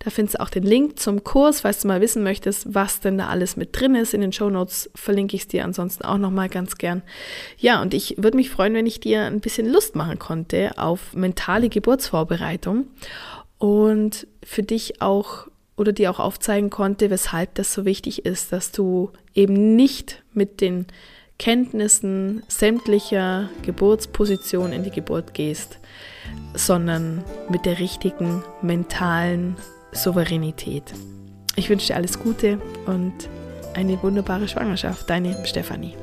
Da 0.00 0.10
findest 0.10 0.34
du 0.34 0.42
auch 0.42 0.50
den 0.50 0.64
Link 0.64 0.98
zum 0.98 1.22
Kurs, 1.22 1.60
falls 1.60 1.82
du 1.82 1.88
mal 1.88 2.00
wissen 2.00 2.24
möchtest, 2.24 2.74
was 2.74 2.98
denn 2.98 3.16
da 3.16 3.28
alles 3.28 3.56
mit 3.56 3.80
drin 3.80 3.94
ist. 3.94 4.12
In 4.12 4.22
den 4.22 4.32
Show 4.32 4.50
Notes 4.50 4.90
verlinke 4.96 5.36
ich 5.36 5.42
es 5.42 5.48
dir 5.48 5.64
ansonsten 5.64 6.04
auch 6.04 6.18
nochmal 6.18 6.48
ganz 6.48 6.78
gern. 6.78 7.02
Ja, 7.58 7.80
und 7.80 7.94
ich 7.94 8.16
würde 8.18 8.36
mich 8.36 8.50
freuen, 8.50 8.74
wenn 8.74 8.86
ich 8.86 8.98
dir 8.98 9.22
ein 9.22 9.40
bisschen 9.40 9.72
Lust 9.72 9.94
machen 9.94 10.18
konnte 10.18 10.76
auf 10.78 11.14
mentale 11.14 11.68
Geburtsvorbereitung 11.68 12.88
und 13.58 14.26
für 14.42 14.64
dich 14.64 15.00
auch 15.00 15.46
oder 15.76 15.92
dir 15.92 16.10
auch 16.10 16.18
aufzeigen 16.18 16.70
konnte, 16.70 17.08
weshalb 17.10 17.54
das 17.54 17.72
so 17.72 17.84
wichtig 17.84 18.26
ist, 18.26 18.50
dass 18.50 18.72
du 18.72 19.12
eben 19.32 19.76
nicht 19.76 20.24
mit 20.32 20.60
den 20.60 20.88
Kenntnissen 21.38 22.42
sämtlicher 22.48 23.50
Geburtspositionen 23.62 24.72
in 24.72 24.84
die 24.84 24.90
Geburt 24.90 25.34
gehst, 25.34 25.78
sondern 26.54 27.22
mit 27.50 27.66
der 27.66 27.78
richtigen 27.78 28.42
mentalen 28.62 29.56
Souveränität. 29.92 30.94
Ich 31.56 31.68
wünsche 31.70 31.88
dir 31.88 31.96
alles 31.96 32.18
Gute 32.18 32.58
und 32.86 33.12
eine 33.74 34.02
wunderbare 34.02 34.48
Schwangerschaft. 34.48 35.08
Deine 35.08 35.46
Stefanie. 35.46 35.94